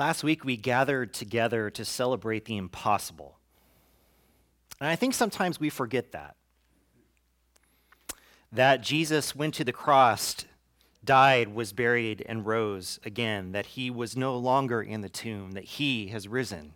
Last 0.00 0.24
week, 0.24 0.46
we 0.46 0.56
gathered 0.56 1.12
together 1.12 1.68
to 1.68 1.84
celebrate 1.84 2.46
the 2.46 2.56
impossible. 2.56 3.36
And 4.80 4.88
I 4.88 4.96
think 4.96 5.12
sometimes 5.12 5.60
we 5.60 5.68
forget 5.68 6.12
that. 6.12 6.36
That 8.50 8.80
Jesus 8.80 9.36
went 9.36 9.52
to 9.56 9.64
the 9.64 9.74
cross, 9.74 10.46
died, 11.04 11.54
was 11.54 11.74
buried, 11.74 12.24
and 12.26 12.46
rose 12.46 12.98
again. 13.04 13.52
That 13.52 13.66
he 13.66 13.90
was 13.90 14.16
no 14.16 14.38
longer 14.38 14.80
in 14.80 15.02
the 15.02 15.10
tomb, 15.10 15.50
that 15.50 15.64
he 15.64 16.06
has 16.06 16.26
risen. 16.26 16.72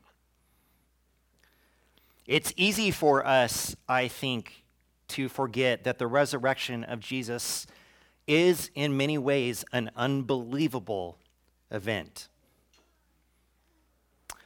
It's 2.27 2.53
easy 2.59 2.91
for 2.91 3.27
us, 3.27 3.75
I 3.89 4.07
think, 4.07 4.65
to 5.09 5.31
forget 5.31 5.85
that 5.85 5.99
the 5.99 6.07
resurrection 6.07 6.85
of 6.85 7.01
Jesus 7.01 7.67
is 8.27 8.71
in 8.75 8.99
many 8.99 9.17
ways 9.17 9.65
an 9.73 9.91
unbelievable 9.97 11.17
event. 11.71 12.29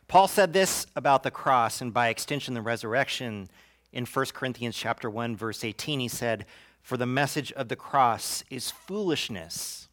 Paul 0.09 0.27
said 0.27 0.55
this 0.55 0.87
about 0.97 1.23
the 1.23 1.31
cross 1.31 1.83
and 1.83 1.93
by 1.93 2.09
extension 2.09 2.55
the 2.55 2.63
resurrection 2.63 3.51
in 3.93 4.07
1 4.07 4.27
Corinthians 4.33 4.75
chapter 4.75 5.11
1 5.11 5.37
verse 5.37 5.63
18 5.63 6.01
he 6.01 6.09
said 6.09 6.47
for 6.81 6.97
the 6.97 7.07
message 7.07 7.53
of 7.53 7.69
the 7.69 7.77
cross 7.77 8.43
is 8.49 8.71
foolishness 8.71 9.89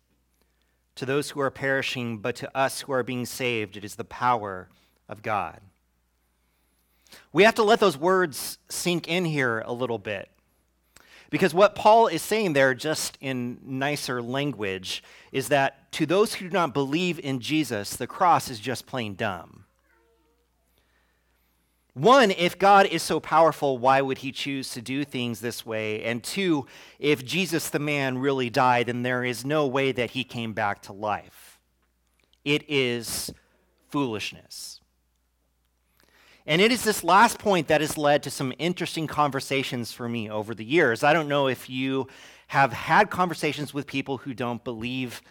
to 0.95 1.05
those 1.05 1.31
who 1.31 1.41
are 1.41 1.51
perishing 1.51 2.19
but 2.19 2.35
to 2.37 2.57
us 2.57 2.81
who 2.81 2.93
are 2.93 3.03
being 3.03 3.25
saved 3.25 3.75
it 3.75 3.83
is 3.83 3.95
the 3.95 4.05
power 4.05 4.69
of 5.09 5.21
God. 5.21 5.59
We 7.33 7.43
have 7.43 7.55
to 7.55 7.63
let 7.63 7.81
those 7.81 7.97
words 7.97 8.57
sink 8.69 9.09
in 9.09 9.25
here 9.25 9.59
a 9.65 9.73
little 9.73 9.99
bit. 9.99 10.29
Because 11.29 11.53
what 11.53 11.75
Paul 11.75 12.07
is 12.07 12.21
saying 12.21 12.53
there, 12.53 12.73
just 12.73 13.17
in 13.19 13.59
nicer 13.63 14.21
language, 14.21 15.03
is 15.31 15.49
that 15.49 15.91
to 15.93 16.05
those 16.05 16.35
who 16.35 16.47
do 16.47 16.53
not 16.53 16.73
believe 16.73 17.19
in 17.19 17.39
Jesus, 17.39 17.95
the 17.95 18.07
cross 18.07 18.49
is 18.49 18.59
just 18.59 18.85
plain 18.85 19.15
dumb. 19.15 19.64
One, 21.95 22.31
if 22.31 22.59
God 22.59 22.87
is 22.87 23.01
so 23.01 23.21
powerful, 23.21 23.77
why 23.77 24.01
would 24.01 24.17
he 24.17 24.33
choose 24.33 24.71
to 24.71 24.81
do 24.81 25.05
things 25.05 25.39
this 25.39 25.65
way? 25.65 26.03
And 26.03 26.21
two, 26.21 26.67
if 26.99 27.23
Jesus 27.23 27.69
the 27.69 27.79
man 27.79 28.17
really 28.17 28.49
died, 28.49 28.87
then 28.87 29.01
there 29.01 29.23
is 29.23 29.45
no 29.45 29.65
way 29.65 29.93
that 29.93 30.11
he 30.11 30.25
came 30.25 30.51
back 30.51 30.81
to 30.83 30.93
life. 30.93 31.57
It 32.43 32.65
is 32.67 33.31
foolishness. 33.87 34.81
And 36.45 36.61
it 36.61 36.69
is 36.69 36.83
this 36.83 37.01
last 37.01 37.39
point 37.39 37.69
that 37.69 37.79
has 37.79 37.97
led 37.97 38.23
to 38.23 38.29
some 38.29 38.51
interesting 38.59 39.07
conversations 39.07 39.93
for 39.93 40.09
me 40.09 40.29
over 40.29 40.53
the 40.53 40.65
years. 40.65 41.01
I 41.01 41.13
don't 41.13 41.29
know 41.29 41.47
if 41.47 41.69
you 41.69 42.07
have 42.47 42.73
had 42.73 43.09
conversations 43.09 43.73
with 43.73 43.87
people 43.87 44.17
who 44.17 44.33
don't 44.33 44.61
believe 44.65 45.21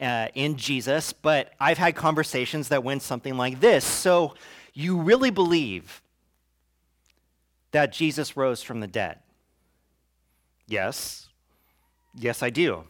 uh, 0.00 0.28
in 0.34 0.56
Jesus, 0.56 1.12
but 1.12 1.52
I've 1.60 1.78
had 1.78 1.94
conversations 1.94 2.68
that 2.68 2.82
went 2.82 3.02
something 3.02 3.36
like 3.36 3.60
this. 3.60 3.84
So, 3.84 4.34
you 4.72 4.98
really 5.00 5.30
believe 5.30 6.02
that 7.76 7.92
Jesus 7.92 8.38
rose 8.38 8.62
from 8.62 8.80
the 8.80 8.86
dead? 8.86 9.18
Yes. 10.66 11.28
Yes, 12.14 12.42
I 12.42 12.48
do. 12.48 12.84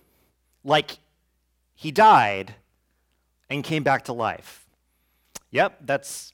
Like 0.62 0.98
he 1.74 1.90
died 1.90 2.54
and 3.50 3.64
came 3.64 3.82
back 3.82 4.04
to 4.04 4.12
life. 4.12 4.64
Yep, 5.50 5.78
that's 5.80 6.32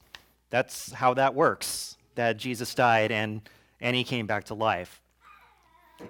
that's 0.50 0.92
how 0.92 1.14
that 1.14 1.34
works. 1.34 1.97
That 2.14 2.36
Jesus 2.36 2.75
died 2.75 3.11
and 3.11 3.41
and 3.80 3.97
he 3.97 4.05
came 4.05 4.27
back 4.27 4.45
to 4.45 4.55
life. 4.55 5.00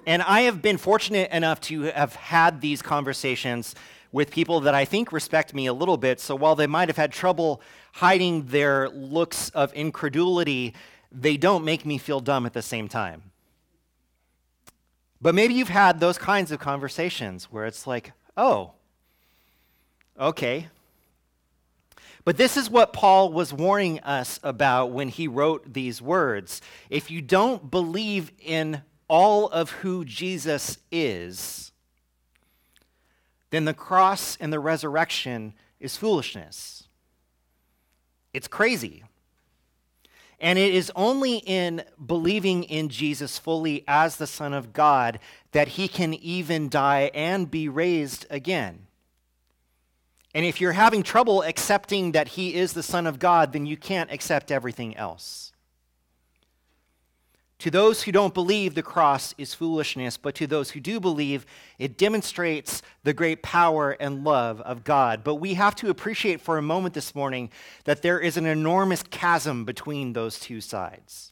And 0.05 0.21
I 0.21 0.41
have 0.41 0.61
been 0.61 0.79
fortunate 0.79 1.31
enough 1.31 1.61
to 1.61 1.83
have 1.83 2.17
had 2.17 2.61
these 2.61 2.83
conversations 2.83 3.77
with 4.11 4.33
people 4.33 4.59
that 4.63 4.75
I 4.75 4.85
think 4.85 5.13
respect 5.13 5.55
me 5.55 5.67
a 5.67 5.73
little 5.73 5.97
bit. 5.97 6.19
So 6.19 6.35
while 6.35 6.57
they 6.57 6.67
might 6.67 6.89
have 6.89 6.97
had 6.97 7.13
trouble 7.13 7.63
hiding 7.93 8.47
their 8.47 8.89
looks 8.89 9.49
of 9.51 9.73
incredulity, 9.75 10.75
they 11.13 11.37
don't 11.37 11.65
make 11.65 11.85
me 11.85 11.99
feel 11.99 12.21
dumb 12.21 12.47
at 12.47 12.53
the 12.53 12.63
same 12.63 12.89
time. 12.89 13.23
But 15.21 15.35
maybe 15.35 15.55
you've 15.55 15.69
had 15.69 16.01
those 16.01 16.19
kinds 16.19 16.51
of 16.51 16.59
conversations 16.59 17.45
where 17.45 17.65
it's 17.65 17.87
like, 17.87 18.13
oh, 18.37 18.73
okay. 20.19 20.69
But 22.25 22.37
this 22.37 22.57
is 22.57 22.71
what 22.71 22.93
Paul 22.93 23.33
was 23.33 23.53
warning 23.53 24.01
us 24.01 24.41
about 24.43 24.91
when 24.91 25.09
he 25.09 25.29
wrote 25.29 25.73
these 25.73 26.03
words. 26.03 26.61
If 26.91 27.11
you 27.11 27.21
don't 27.21 27.71
believe 27.71 28.33
in 28.41 28.83
all 29.09 29.49
of 29.49 29.71
who 29.71 30.05
Jesus 30.05 30.79
is, 30.91 31.73
then 33.51 33.65
the 33.65 33.75
cross 33.75 34.37
and 34.41 34.53
the 34.53 34.61
resurrection 34.61 35.55
is 35.79 35.97
foolishness. 35.97 36.89
It's 38.33 38.49
crazy. 38.49 39.05
And 40.43 40.59
it 40.59 40.75
is 40.75 40.91
only 40.97 41.37
in 41.37 41.85
believing 42.05 42.65
in 42.65 42.89
Jesus 42.89 43.39
fully 43.39 43.85
as 43.87 44.17
the 44.17 44.27
Son 44.27 44.53
of 44.53 44.73
God 44.73 45.21
that 45.53 45.69
he 45.69 45.87
can 45.87 46.13
even 46.15 46.69
die 46.69 47.13
and 47.15 47.49
be 47.49 47.69
raised 47.69 48.27
again. 48.29 48.87
And 50.35 50.45
if 50.45 50.61
you're 50.61 50.73
having 50.73 51.05
trouble 51.05 51.43
accepting 51.43 52.13
that 52.13 52.29
he 52.29 52.55
is 52.55 52.73
the 52.73 52.83
Son 52.83 53.07
of 53.07 53.21
God, 53.21 53.53
then 53.53 53.67
you 53.67 53.77
can't 53.77 54.11
accept 54.11 54.51
everything 54.51 54.97
else. 54.97 55.52
To 57.63 57.71
those 57.71 58.03
who 58.03 58.11
don't 58.11 58.35
believe, 58.35 58.75
the 58.75 58.83
cross 58.83 59.37
is 59.39 59.55
foolishness, 59.55 60.17
but 60.17 60.35
to 60.35 60.49
those 60.49 60.73
who 60.73 60.81
do 60.81 60.99
believe, 60.99 61.47
it 61.79 61.97
demonstrates 61.97 62.83
the 63.05 63.13
great 63.13 63.41
power 63.41 63.93
and 64.01 64.25
love 64.25 64.61
of 64.63 64.83
God. 64.83 65.23
But 65.23 65.37
we 65.37 65.55
have 65.55 65.77
to 65.77 65.89
appreciate 65.89 66.41
for 66.41 66.59
a 66.59 66.63
moment 66.63 66.93
this 66.93 67.15
morning 67.15 67.51
that 67.85 68.03
there 68.03 68.19
is 68.19 68.37
an 68.37 68.47
enormous 68.47 69.05
chasm 69.05 69.65
between 69.65 70.13
those 70.13 70.41
two 70.41 70.61
sides. 70.61 71.31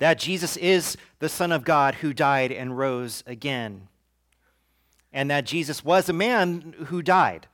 That 0.00 0.18
Jesus 0.18 0.56
is 0.56 0.96
the 1.20 1.28
Son 1.28 1.52
of 1.52 1.62
God 1.62 1.94
who 1.94 2.12
died 2.12 2.50
and 2.50 2.76
rose 2.76 3.22
again, 3.28 3.86
and 5.12 5.30
that 5.30 5.46
Jesus 5.46 5.84
was 5.84 6.08
a 6.08 6.12
man 6.12 6.74
who 6.86 7.02
died. 7.02 7.46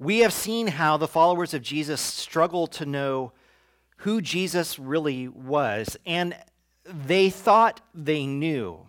We 0.00 0.18
have 0.18 0.32
seen 0.32 0.66
how 0.66 0.96
the 0.96 1.06
followers 1.06 1.54
of 1.54 1.62
Jesus 1.62 2.00
struggle 2.00 2.66
to 2.66 2.84
know 2.84 3.30
who 3.98 4.20
Jesus 4.20 4.78
really 4.78 5.28
was, 5.28 5.96
and 6.06 6.36
they 6.84 7.30
thought 7.30 7.80
they 7.94 8.26
knew. 8.26 8.88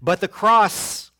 But 0.00 0.20
the 0.20 0.28
cross 0.28 1.10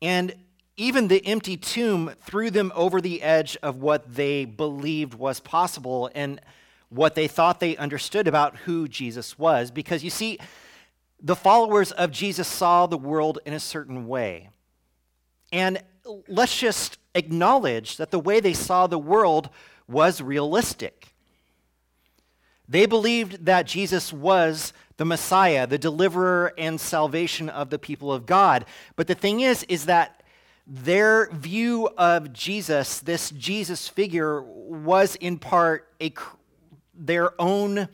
and 0.00 0.34
even 0.76 1.08
the 1.08 1.24
empty 1.26 1.56
tomb 1.56 2.12
threw 2.22 2.50
them 2.50 2.72
over 2.74 3.00
the 3.00 3.22
edge 3.22 3.56
of 3.62 3.76
what 3.76 4.14
they 4.14 4.44
believed 4.44 5.14
was 5.14 5.40
possible 5.40 6.10
and 6.14 6.40
what 6.88 7.14
they 7.14 7.28
thought 7.28 7.60
they 7.60 7.76
understood 7.76 8.26
about 8.26 8.56
who 8.58 8.88
Jesus 8.88 9.38
was. 9.38 9.70
Because 9.70 10.04
you 10.04 10.10
see, 10.10 10.38
the 11.20 11.36
followers 11.36 11.92
of 11.92 12.10
Jesus 12.10 12.48
saw 12.48 12.86
the 12.86 12.98
world 12.98 13.38
in 13.44 13.52
a 13.52 13.60
certain 13.60 14.06
way. 14.06 14.50
And 15.52 15.82
let's 16.26 16.58
just 16.58 16.98
acknowledge 17.14 17.96
that 17.96 18.10
the 18.10 18.18
way 18.18 18.40
they 18.40 18.54
saw 18.54 18.86
the 18.86 18.98
world 18.98 19.50
was 19.86 20.20
realistic. 20.20 21.11
They 22.68 22.86
believed 22.86 23.44
that 23.46 23.66
Jesus 23.66 24.12
was 24.12 24.72
the 24.96 25.04
Messiah, 25.04 25.66
the 25.66 25.78
deliverer 25.78 26.52
and 26.56 26.80
salvation 26.80 27.48
of 27.48 27.70
the 27.70 27.78
people 27.78 28.12
of 28.12 28.26
God. 28.26 28.64
But 28.96 29.08
the 29.08 29.14
thing 29.14 29.40
is, 29.40 29.64
is 29.64 29.86
that 29.86 30.22
their 30.66 31.28
view 31.30 31.88
of 31.98 32.32
Jesus, 32.32 33.00
this 33.00 33.30
Jesus 33.30 33.88
figure, 33.88 34.42
was 34.42 35.16
in 35.16 35.38
part 35.38 35.88
a, 36.00 36.12
their 36.94 37.40
own 37.40 37.88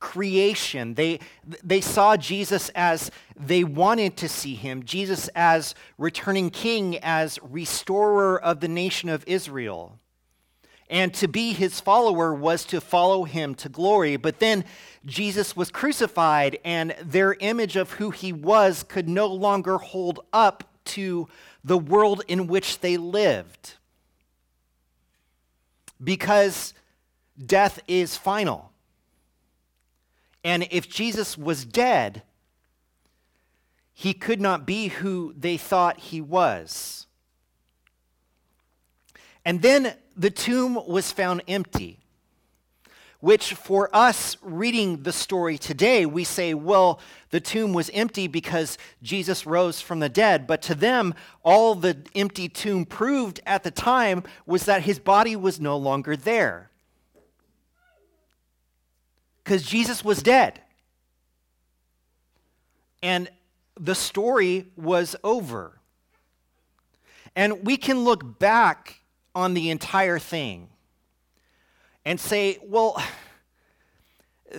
creation. 0.00 0.94
They, 0.94 1.18
they 1.62 1.80
saw 1.80 2.16
Jesus 2.18 2.68
as 2.74 3.10
they 3.34 3.64
wanted 3.64 4.18
to 4.18 4.28
see 4.28 4.54
him, 4.54 4.84
Jesus 4.84 5.28
as 5.34 5.74
returning 5.96 6.50
king, 6.50 6.98
as 6.98 7.38
restorer 7.42 8.38
of 8.38 8.60
the 8.60 8.68
nation 8.68 9.08
of 9.08 9.24
Israel. 9.26 9.98
And 10.90 11.14
to 11.14 11.28
be 11.28 11.52
his 11.52 11.80
follower 11.80 12.34
was 12.34 12.64
to 12.66 12.80
follow 12.80 13.24
him 13.24 13.54
to 13.56 13.68
glory. 13.68 14.16
But 14.16 14.38
then 14.38 14.64
Jesus 15.06 15.56
was 15.56 15.70
crucified, 15.70 16.58
and 16.64 16.94
their 17.02 17.34
image 17.34 17.76
of 17.76 17.92
who 17.92 18.10
he 18.10 18.32
was 18.32 18.82
could 18.82 19.08
no 19.08 19.26
longer 19.26 19.78
hold 19.78 20.20
up 20.32 20.64
to 20.84 21.28
the 21.64 21.78
world 21.78 22.22
in 22.28 22.46
which 22.46 22.80
they 22.80 22.96
lived. 22.96 23.74
Because 26.02 26.74
death 27.44 27.80
is 27.88 28.16
final. 28.16 28.70
And 30.44 30.68
if 30.70 30.88
Jesus 30.88 31.38
was 31.38 31.64
dead, 31.64 32.22
he 33.94 34.12
could 34.12 34.40
not 34.40 34.66
be 34.66 34.88
who 34.88 35.32
they 35.36 35.56
thought 35.56 35.98
he 35.98 36.20
was. 36.20 37.06
And 39.44 39.62
then 39.62 39.94
the 40.16 40.30
tomb 40.30 40.74
was 40.86 41.12
found 41.12 41.42
empty. 41.48 41.98
which 43.24 43.54
for 43.54 43.88
us 43.96 44.36
reading 44.42 45.02
the 45.02 45.10
story 45.10 45.56
today, 45.56 46.04
we 46.04 46.22
say, 46.22 46.52
well, 46.52 47.00
the 47.30 47.40
tomb 47.40 47.72
was 47.72 47.88
empty 47.94 48.26
because 48.26 48.76
Jesus 49.02 49.46
rose 49.46 49.80
from 49.80 49.98
the 49.98 50.10
dead. 50.10 50.46
But 50.46 50.60
to 50.60 50.74
them, 50.74 51.14
all 51.42 51.74
the 51.74 51.96
empty 52.14 52.50
tomb 52.50 52.84
proved 52.84 53.40
at 53.46 53.62
the 53.62 53.70
time 53.70 54.24
was 54.44 54.66
that 54.66 54.82
his 54.82 54.98
body 54.98 55.36
was 55.36 55.58
no 55.58 55.74
longer 55.78 56.18
there. 56.18 56.68
Because 59.42 59.62
Jesus 59.62 60.04
was 60.04 60.22
dead. 60.22 60.60
And 63.02 63.30
the 63.80 63.94
story 63.94 64.66
was 64.76 65.16
over. 65.24 65.80
And 67.34 67.64
we 67.64 67.78
can 67.78 68.04
look 68.04 68.38
back 68.38 69.00
on 69.34 69.54
the 69.54 69.70
entire 69.70 70.18
thing 70.18 70.68
and 72.04 72.20
say, 72.20 72.58
well, 72.62 73.02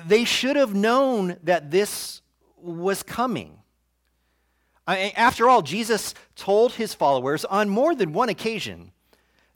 they 0.05 0.25
should 0.25 0.55
have 0.55 0.73
known 0.73 1.37
that 1.43 1.71
this 1.71 2.21
was 2.57 3.03
coming. 3.03 3.59
I, 4.87 5.13
after 5.15 5.49
all, 5.49 5.61
Jesus 5.61 6.13
told 6.35 6.73
his 6.73 6.93
followers 6.93 7.45
on 7.45 7.69
more 7.69 7.95
than 7.95 8.13
one 8.13 8.29
occasion 8.29 8.91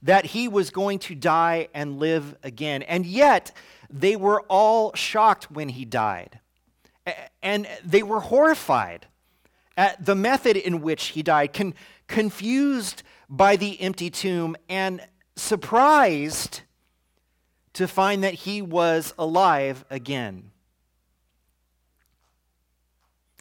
that 0.01 0.25
he 0.27 0.47
was 0.47 0.69
going 0.69 0.99
to 0.99 1.15
die 1.15 1.67
and 1.73 1.99
live 1.99 2.35
again. 2.41 2.83
And 2.83 3.05
yet, 3.05 3.51
they 3.89 4.15
were 4.15 4.41
all 4.47 4.93
shocked 4.95 5.51
when 5.51 5.69
he 5.69 5.83
died. 5.85 6.39
And 7.41 7.67
they 7.83 8.03
were 8.03 8.21
horrified 8.21 9.07
at 9.75 10.05
the 10.05 10.15
method 10.15 10.55
in 10.57 10.81
which 10.81 11.07
he 11.07 11.23
died, 11.23 11.53
con- 11.53 11.73
confused 12.07 13.03
by 13.29 13.55
the 13.55 13.79
empty 13.79 14.09
tomb, 14.09 14.55
and 14.67 15.01
surprised 15.35 16.61
to 17.73 17.87
find 17.87 18.23
that 18.23 18.33
he 18.33 18.61
was 18.61 19.13
alive 19.17 19.85
again. 19.89 20.51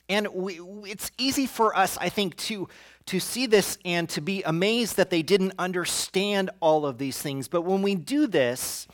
And 0.09 0.29
we, 0.33 0.61
it's 0.85 1.11
easy 1.19 1.47
for 1.47 1.77
us, 1.77 1.99
I 1.99 2.09
think, 2.09 2.37
to, 2.37 2.69
to 3.07 3.21
see 3.21 3.47
this 3.47 3.79
and 3.85 4.09
to 4.11 4.21
be 4.21 4.43
amazed 4.43 4.97
that 4.97 5.11
they 5.11 5.23
didn't 5.23 5.53
understand 5.59 6.51
all 6.61 6.87
of 6.87 6.99
these 6.99 7.21
things. 7.21 7.49
But 7.49 7.63
when 7.63 7.83
we 7.83 7.95
do 7.95 8.27
this, 8.27 8.89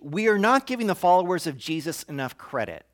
we 0.00 0.28
are 0.28 0.38
not 0.38 0.66
giving 0.66 0.86
the 0.86 0.94
followers 0.94 1.46
of 1.46 1.56
Jesus 1.56 2.02
enough 2.04 2.36
credit. 2.36 2.84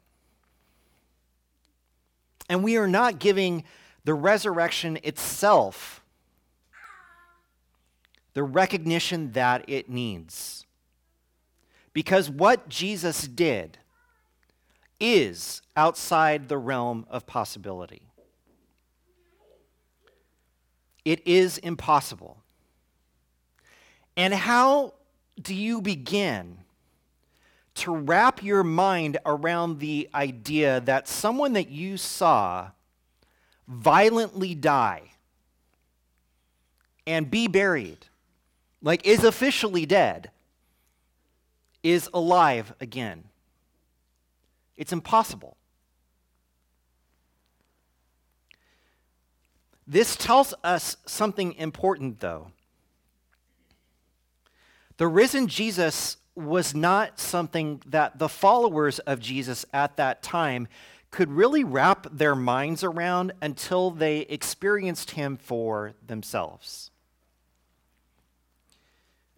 And 2.49 2.63
we 2.63 2.77
are 2.77 2.89
not 2.89 3.19
giving 3.19 3.65
the 4.05 4.15
resurrection 4.15 4.99
itself 5.03 5.98
the 8.35 8.43
recognition 8.43 9.33
that 9.33 9.65
it 9.69 9.89
needs. 9.89 10.67
Because 11.93 12.31
what 12.31 12.69
Jesus 12.69 13.27
did 13.27 13.79
is 15.01 15.63
outside 15.77 16.49
the 16.49 16.59
realm 16.59 17.07
of 17.09 17.27
possibility. 17.27 18.03
It 21.05 21.27
is 21.27 21.59
impossible. 21.59 22.43
And 24.17 24.35
how 24.35 24.95
do 25.41 25.55
you 25.55 25.81
begin 25.81 26.59
to 27.77 27.95
wrap 27.95 28.43
your 28.43 28.65
mind 28.65 29.19
around 29.25 29.79
the 29.79 30.09
idea 30.13 30.81
that 30.81 31.07
someone 31.07 31.53
that 31.53 31.71
you 31.71 31.97
saw 31.97 32.71
violently 33.69 34.55
die 34.55 35.13
and 37.07 37.31
be 37.31 37.47
buried, 37.47 38.08
like 38.83 39.07
is 39.07 39.25
officially 39.25 39.87
dead, 39.87 40.31
is 41.83 42.09
alive 42.13 42.73
again. 42.81 43.25
It's 44.77 44.93
impossible. 44.93 45.57
This 49.87 50.17
tells 50.17 50.53
us 50.63 50.99
something 51.07 51.55
important, 51.55 52.21
though. 52.21 52.53
The 54.99 55.09
risen 55.09 55.47
Jesus 55.47 56.19
was 56.35 56.75
not 56.75 57.19
something 57.19 57.83
that 57.87 58.19
the 58.19 58.29
followers 58.29 58.99
of 59.01 59.19
Jesus 59.19 59.65
at 59.73 59.97
that 59.97 60.23
time 60.23 60.69
could 61.11 61.31
really 61.31 61.65
wrap 61.65 62.07
their 62.13 62.37
minds 62.37 62.85
around 62.85 63.33
until 63.41 63.91
they 63.91 64.21
experienced 64.21 65.13
him 65.13 65.37
for 65.37 65.95
themselves. 66.07 66.91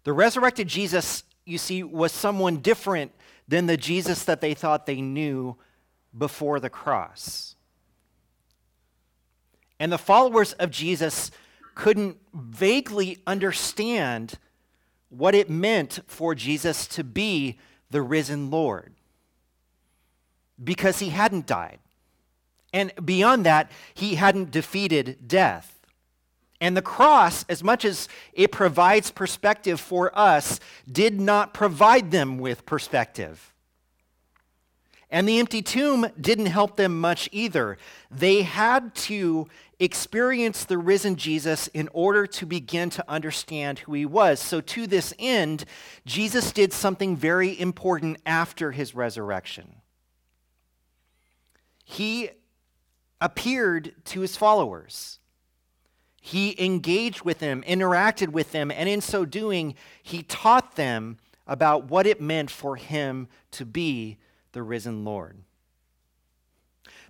The 0.05 0.13
resurrected 0.13 0.69
Jesus 0.69 1.25
you 1.51 1.59
see, 1.59 1.83
was 1.83 2.13
someone 2.13 2.59
different 2.59 3.13
than 3.49 3.67
the 3.67 3.77
Jesus 3.77 4.25
that 4.25 4.41
they 4.41 4.55
thought 4.55 4.87
they 4.87 5.01
knew 5.01 5.57
before 6.17 6.61
the 6.61 6.71
cross. 6.71 7.57
And 9.79 9.91
the 9.91 9.99
followers 9.99 10.53
of 10.55 10.71
Jesus 10.71 11.31
couldn't 11.75 12.19
vaguely 12.33 13.19
understand 13.27 14.39
what 15.09 15.35
it 15.35 15.51
meant 15.51 16.01
for 16.07 16.35
Jesus 16.35 16.87
to 16.87 17.03
be 17.03 17.59
the 17.91 18.03
risen 18.03 18.51
Lord 18.51 18.95
because 20.63 21.01
he 21.01 21.09
hadn't 21.09 21.47
died. 21.47 21.79
And 22.73 22.93
beyond 23.05 23.45
that, 23.47 23.73
he 23.95 24.15
hadn't 24.15 24.53
defeated 24.53 25.27
death. 25.27 25.80
And 26.61 26.77
the 26.77 26.83
cross, 26.83 27.45
as 27.49 27.65
much 27.65 27.85
as 27.85 28.09
it 28.35 28.53
provides 28.53 29.11
perspective 29.11 29.81
for 29.81 30.17
us, 30.17 30.61
did 30.91 31.21
not 31.21 31.55
provide 31.55 32.11
them 32.11 32.39
with 32.39 32.67
perspective. 32.67 33.55
And 35.11 35.29
the 35.29 35.41
empty 35.41 35.63
tomb 35.63 36.07
didn't 36.21 36.47
help 36.47 36.77
them 36.77 37.01
much 37.01 37.29
either. 37.33 37.79
They 38.11 38.43
had 38.43 38.95
to 38.97 39.49
experience 39.81 40.65
the 40.65 40.79
risen 40.79 41.17
Jesus 41.17 41.67
in 41.69 41.89
order 41.93 42.27
to 42.27 42.47
begin 42.47 42.91
to 42.91 43.05
understand 43.11 43.81
who 43.81 43.95
he 43.95 44.07
was. 44.07 44.39
So, 44.39 44.61
to 44.61 44.87
this 44.87 45.13
end, 45.19 45.65
Jesus 46.05 46.53
did 46.53 46.73
something 46.73 47.17
very 47.17 47.59
important 47.59 48.19
after 48.25 48.71
his 48.71 48.95
resurrection. 48.95 49.77
He 51.85 52.31
appeared 53.21 53.95
to 54.07 54.21
his 54.21 54.37
followers. 54.37 55.20
He 56.21 56.55
engaged 56.63 57.23
with 57.23 57.39
them, 57.39 57.63
interacted 57.67 58.29
with 58.29 58.53
them, 58.53 58.71
and 58.71 58.89
in 58.89 59.01
so 59.01 59.25
doing, 59.25 59.75
he 60.03 60.23
taught 60.23 60.77
them 60.77 61.17
about 61.47 61.91
what 61.91 62.07
it 62.07 62.21
meant 62.21 62.51
for 62.51 62.77
him 62.77 63.27
to 63.53 63.65
be 63.65 64.19
the 64.53 64.63
risen 64.63 65.05
Lord. 65.05 65.39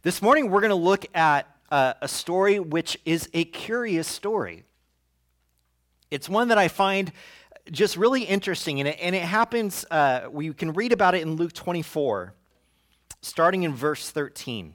This 0.03 0.23
morning, 0.23 0.49
we're 0.49 0.61
going 0.61 0.71
to 0.71 0.77
look 0.77 1.05
at 1.15 1.47
uh, 1.71 1.95
a 2.01 2.09
story 2.09 2.61
which 2.61 2.99
is 3.05 3.29
a 3.35 3.45
curious 3.45 4.07
story. 4.07 4.65
It's 6.11 6.29
one 6.29 6.49
that 6.49 6.59
I 6.59 6.69
find 6.69 7.13
just 7.71 7.97
really 7.97 8.23
interesting, 8.23 8.81
and 8.81 8.89
it, 8.89 8.99
and 9.01 9.15
it 9.15 9.23
happens, 9.23 9.85
uh, 9.91 10.29
we 10.31 10.53
can 10.53 10.73
read 10.73 10.93
about 10.93 11.15
it 11.15 11.23
in 11.23 11.35
Luke 11.35 11.53
24, 11.53 12.33
starting 13.23 13.65
in 13.65 13.75
verse 13.75 14.11
13. 14.11 14.75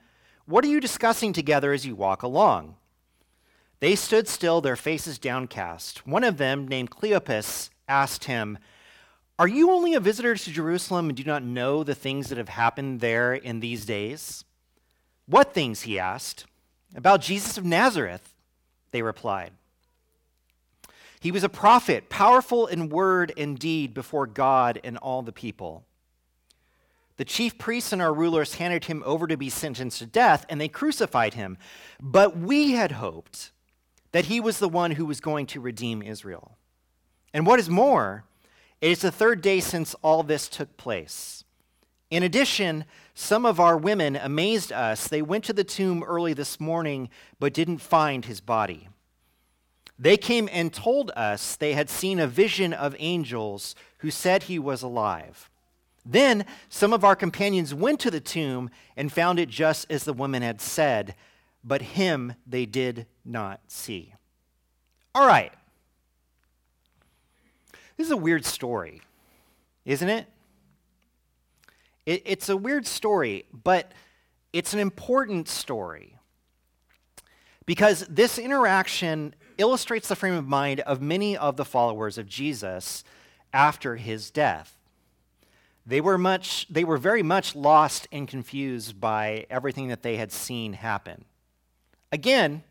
what 0.51 0.65
are 0.65 0.67
you 0.67 0.81
discussing 0.81 1.31
together 1.31 1.71
as 1.71 1.85
you 1.85 1.95
walk 1.95 2.23
along? 2.23 2.75
They 3.79 3.95
stood 3.95 4.27
still, 4.27 4.59
their 4.61 4.75
faces 4.75 5.17
downcast. 5.17 6.05
One 6.05 6.23
of 6.23 6.37
them, 6.37 6.67
named 6.67 6.91
Cleopas, 6.91 7.69
asked 7.87 8.25
him, 8.25 8.59
Are 9.39 9.47
you 9.47 9.71
only 9.71 9.93
a 9.93 9.99
visitor 9.99 10.35
to 10.35 10.51
Jerusalem 10.51 11.07
and 11.07 11.17
do 11.17 11.23
not 11.23 11.41
know 11.41 11.83
the 11.83 11.95
things 11.95 12.27
that 12.29 12.37
have 12.37 12.49
happened 12.49 12.99
there 12.99 13.33
in 13.33 13.61
these 13.61 13.85
days? 13.85 14.43
What 15.25 15.53
things? 15.53 15.81
he 15.81 15.97
asked. 15.97 16.45
About 16.93 17.21
Jesus 17.21 17.57
of 17.57 17.63
Nazareth, 17.63 18.35
they 18.91 19.01
replied. 19.01 19.53
He 21.21 21.31
was 21.31 21.43
a 21.43 21.49
prophet, 21.49 22.09
powerful 22.09 22.67
in 22.67 22.89
word 22.89 23.31
and 23.37 23.57
deed 23.57 23.93
before 23.93 24.27
God 24.27 24.81
and 24.83 24.97
all 24.97 25.21
the 25.21 25.31
people. 25.31 25.85
The 27.21 27.25
chief 27.25 27.59
priests 27.59 27.93
and 27.93 28.01
our 28.01 28.15
rulers 28.15 28.55
handed 28.55 28.85
him 28.85 29.03
over 29.05 29.27
to 29.27 29.37
be 29.37 29.51
sentenced 29.51 29.99
to 29.99 30.07
death, 30.07 30.43
and 30.49 30.59
they 30.59 30.67
crucified 30.67 31.35
him. 31.35 31.59
But 32.01 32.35
we 32.35 32.71
had 32.71 32.93
hoped 32.93 33.51
that 34.11 34.25
he 34.25 34.39
was 34.39 34.57
the 34.57 34.67
one 34.67 34.89
who 34.89 35.05
was 35.05 35.21
going 35.21 35.45
to 35.45 35.61
redeem 35.61 36.01
Israel. 36.01 36.57
And 37.31 37.45
what 37.45 37.59
is 37.59 37.69
more, 37.69 38.23
It 38.81 38.89
is 38.89 39.01
the 39.01 39.11
third 39.11 39.43
day 39.43 39.59
since 39.59 39.93
all 40.01 40.23
this 40.23 40.47
took 40.47 40.77
place. 40.77 41.43
In 42.09 42.23
addition, 42.23 42.85
some 43.13 43.45
of 43.45 43.59
our 43.59 43.77
women 43.77 44.15
amazed 44.15 44.71
us. 44.71 45.07
They 45.07 45.21
went 45.21 45.43
to 45.43 45.53
the 45.53 45.63
tomb 45.63 46.01
early 46.01 46.33
this 46.33 46.59
morning, 46.59 47.07
but 47.39 47.53
didn't 47.53 47.83
find 47.83 48.25
his 48.25 48.41
body. 48.41 48.89
They 49.99 50.17
came 50.17 50.49
and 50.51 50.73
told 50.73 51.11
us 51.11 51.55
they 51.55 51.73
had 51.73 51.87
seen 51.87 52.19
a 52.19 52.25
vision 52.25 52.73
of 52.73 52.95
angels 52.97 53.75
who 53.99 54.09
said 54.09 54.41
he 54.41 54.57
was 54.57 54.81
alive. 54.81 55.50
Then 56.05 56.45
some 56.69 56.93
of 56.93 57.03
our 57.03 57.15
companions 57.15 57.73
went 57.73 57.99
to 58.01 58.11
the 58.11 58.19
tomb 58.19 58.69
and 58.97 59.11
found 59.11 59.39
it 59.39 59.49
just 59.49 59.91
as 59.91 60.03
the 60.03 60.13
woman 60.13 60.41
had 60.41 60.59
said, 60.59 61.15
but 61.63 61.81
him 61.81 62.33
they 62.47 62.65
did 62.65 63.05
not 63.23 63.61
see. 63.67 64.13
All 65.13 65.27
right. 65.27 65.53
This 67.97 68.07
is 68.07 68.11
a 68.11 68.17
weird 68.17 68.45
story, 68.45 69.01
isn't 69.85 70.09
it? 70.09 70.25
it? 72.05 72.23
It's 72.25 72.49
a 72.49 72.57
weird 72.57 72.87
story, 72.87 73.45
but 73.51 73.91
it's 74.53 74.73
an 74.73 74.79
important 74.79 75.47
story 75.47 76.17
because 77.65 78.05
this 78.09 78.39
interaction 78.39 79.35
illustrates 79.57 80.07
the 80.07 80.15
frame 80.15 80.33
of 80.33 80.47
mind 80.47 80.79
of 80.81 81.01
many 81.01 81.37
of 81.37 81.57
the 81.57 81.65
followers 81.65 82.17
of 82.17 82.27
Jesus 82.27 83.03
after 83.53 83.97
his 83.97 84.31
death. 84.31 84.80
They 85.85 86.01
were, 86.01 86.17
much, 86.17 86.67
they 86.69 86.83
were 86.83 86.97
very 86.97 87.23
much 87.23 87.55
lost 87.55 88.07
and 88.11 88.27
confused 88.27 89.01
by 89.01 89.45
everything 89.49 89.87
that 89.87 90.03
they 90.03 90.17
had 90.17 90.31
seen 90.31 90.73
happen. 90.73 91.25
Again, 92.11 92.63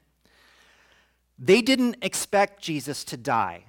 they 1.39 1.63
didn't 1.63 1.97
expect 2.03 2.63
Jesus 2.63 3.03
to 3.05 3.17
die. 3.17 3.65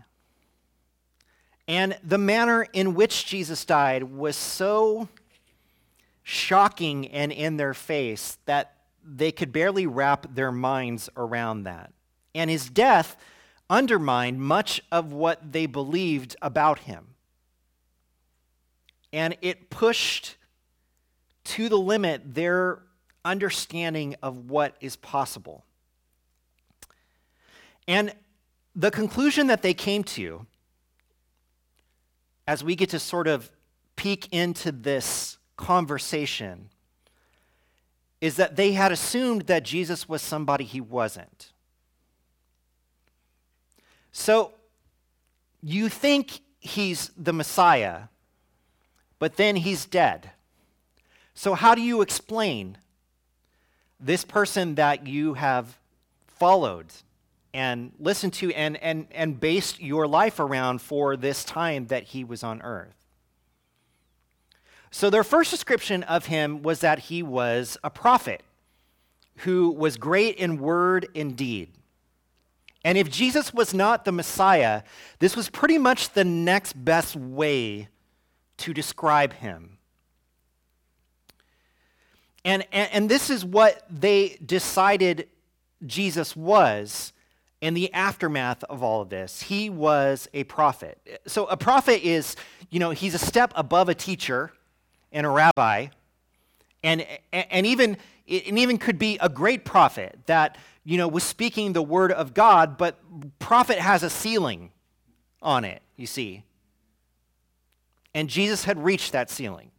And 1.68 1.98
the 2.04 2.18
manner 2.18 2.68
in 2.74 2.94
which 2.94 3.26
Jesus 3.26 3.64
died 3.66 4.04
was 4.04 4.36
so 4.36 5.08
shocking 6.22 7.08
and 7.08 7.32
in 7.32 7.58
their 7.58 7.74
face 7.74 8.38
that 8.46 8.74
they 9.04 9.32
could 9.32 9.52
barely 9.52 9.88
wrap 9.88 10.36
their 10.36 10.52
minds 10.52 11.10
around 11.16 11.64
that. 11.64 11.94
And 12.36 12.50
his 12.50 12.70
death 12.70 13.18
undermined 13.70 14.42
much 14.42 14.82
of 14.92 15.14
what 15.14 15.54
they 15.54 15.66
believed 15.66 16.36
about 16.42 16.80
him. 16.80 17.11
And 19.14 19.36
it 19.42 19.70
pushed 19.70 20.38
to 21.44 21.70
the 21.70 21.78
limit 21.78 22.34
their 22.34 22.80
understanding 23.26 24.16
of 24.22 24.50
what 24.50 24.76
is 24.82 24.96
possible. 24.96 25.64
And 27.88 28.14
the 28.76 28.92
conclusion 28.92 29.48
that 29.48 29.62
they 29.62 29.74
came 29.74 30.04
to, 30.06 30.46
as 32.48 32.64
we 32.64 32.76
get 32.76 32.90
to 32.92 33.00
sort 33.00 33.28
of 33.28 33.52
peek 33.96 34.28
into 34.32 34.72
this 34.72 35.38
conversation, 35.58 36.70
is 38.22 38.36
that 38.36 38.56
they 38.56 38.74
had 38.74 38.92
assumed 38.92 39.44
that 39.44 39.64
Jesus 39.64 40.08
was 40.08 40.22
somebody 40.22 40.64
he 40.64 40.80
wasn't. 40.80 41.52
So 44.12 44.54
you 45.62 45.90
think 45.90 46.42
he's 46.60 47.12
the 47.18 47.34
Messiah, 47.34 48.04
but 49.22 49.38
then 49.38 49.56
he's 49.56 49.86
dead. 49.86 50.32
So, 51.36 51.54
how 51.54 51.76
do 51.76 51.82
you 51.84 52.02
explain 52.02 52.80
this 54.00 54.26
person 54.26 54.74
that 54.76 55.06
you 55.06 55.36
have 55.36 55.78
followed 56.26 56.88
and 57.54 57.92
listened 58.00 58.34
to 58.34 58.52
and, 58.54 58.78
and, 58.78 59.06
and 59.12 59.40
based 59.40 59.80
your 59.80 60.08
life 60.08 60.40
around 60.40 60.82
for 60.82 61.16
this 61.16 61.44
time 61.44 61.86
that 61.86 62.02
he 62.06 62.24
was 62.24 62.44
on 62.44 62.64
earth? 62.64 62.96
So, 64.90 65.12
their 65.12 65.24
first 65.24 65.52
description 65.52 66.02
of 66.02 66.26
him 66.26 66.64
was 66.64 66.80
that 66.80 66.98
he 66.98 67.22
was 67.22 67.78
a 67.84 67.92
prophet 67.92 68.42
who 69.38 69.70
was 69.70 69.98
great 69.98 70.38
in 70.38 70.58
word 70.58 71.08
and 71.16 71.38
deed. 71.38 71.70
And 72.84 72.98
if 72.98 73.12
Jesus 73.12 73.54
was 73.54 73.72
not 73.72 74.04
the 74.04 74.12
Messiah, 74.12 74.82
this 75.20 75.36
was 75.36 75.48
pretty 75.48 75.78
much 75.78 76.14
the 76.14 76.26
next 76.26 76.74
best 76.74 77.16
way 77.16 77.88
to 78.62 78.74
describe 78.74 79.34
him. 79.34 79.78
And, 82.44 82.66
and, 82.72 82.90
and, 82.92 83.10
this 83.10 83.30
is 83.30 83.46
what 83.46 83.86
they 83.90 84.38
decided 84.44 85.28
Jesus 85.86 86.36
was 86.36 87.14
in 87.60 87.76
the 87.76 87.94
aftermath 87.94 88.64
of 88.64 88.82
all 88.82 89.02
of 89.02 89.10
this. 89.10 89.44
He 89.44 89.70
was 89.70 90.28
a 90.34 90.44
prophet. 90.46 91.22
So 91.28 91.46
a 91.46 91.58
prophet 91.58 92.04
is, 92.04 92.36
you 92.72 92.80
know, 92.80 92.90
he's 92.90 93.14
a 93.14 93.20
step 93.20 93.54
above 93.56 93.90
a 93.90 93.94
teacher 93.94 94.52
and 95.12 95.28
a 95.28 95.30
rabbi, 95.30 95.88
and, 96.84 97.06
and, 97.32 97.68
even, 97.68 97.98
and 98.28 98.58
even 98.58 98.80
could 98.80 98.98
be 98.98 99.20
a 99.22 99.30
great 99.30 99.64
prophet 99.64 100.18
that, 100.26 100.58
you 100.84 100.98
know, 100.98 101.08
was 101.08 101.24
speaking 101.24 101.74
the 101.74 101.84
word 101.84 102.12
of 102.12 102.34
God, 102.34 102.78
but 102.78 102.98
prophet 103.38 103.78
has 103.78 104.02
a 104.02 104.10
ceiling 104.10 104.72
on 105.44 105.64
it, 105.64 105.84
you 105.96 106.08
see. 106.08 106.44
And 108.14 108.30
Jesus 108.30 108.66
had 108.66 108.84
reached 108.84 109.12
that 109.14 109.30
ceiling. 109.30 109.72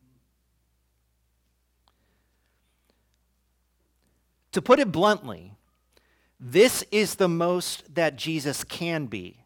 To 4.52 4.62
put 4.62 4.78
it 4.78 4.92
bluntly, 4.92 5.54
this 6.38 6.84
is 6.90 7.14
the 7.14 7.28
most 7.28 7.94
that 7.94 8.16
Jesus 8.16 8.64
can 8.64 9.06
be 9.06 9.44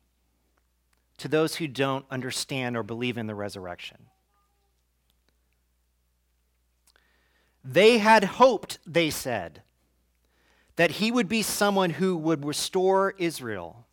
to 1.18 1.28
those 1.28 1.56
who 1.56 1.66
don't 1.66 2.04
understand 2.10 2.76
or 2.76 2.82
believe 2.82 3.16
in 3.16 3.26
the 3.26 3.34
resurrection. 3.34 3.98
They 7.64 7.98
had 7.98 8.24
hoped, 8.24 8.78
they 8.86 9.10
said, 9.10 9.62
that 10.76 10.92
he 10.92 11.10
would 11.10 11.28
be 11.28 11.42
someone 11.42 11.90
who 11.90 12.16
would 12.16 12.44
restore 12.44 13.14
Israel. 13.18 13.86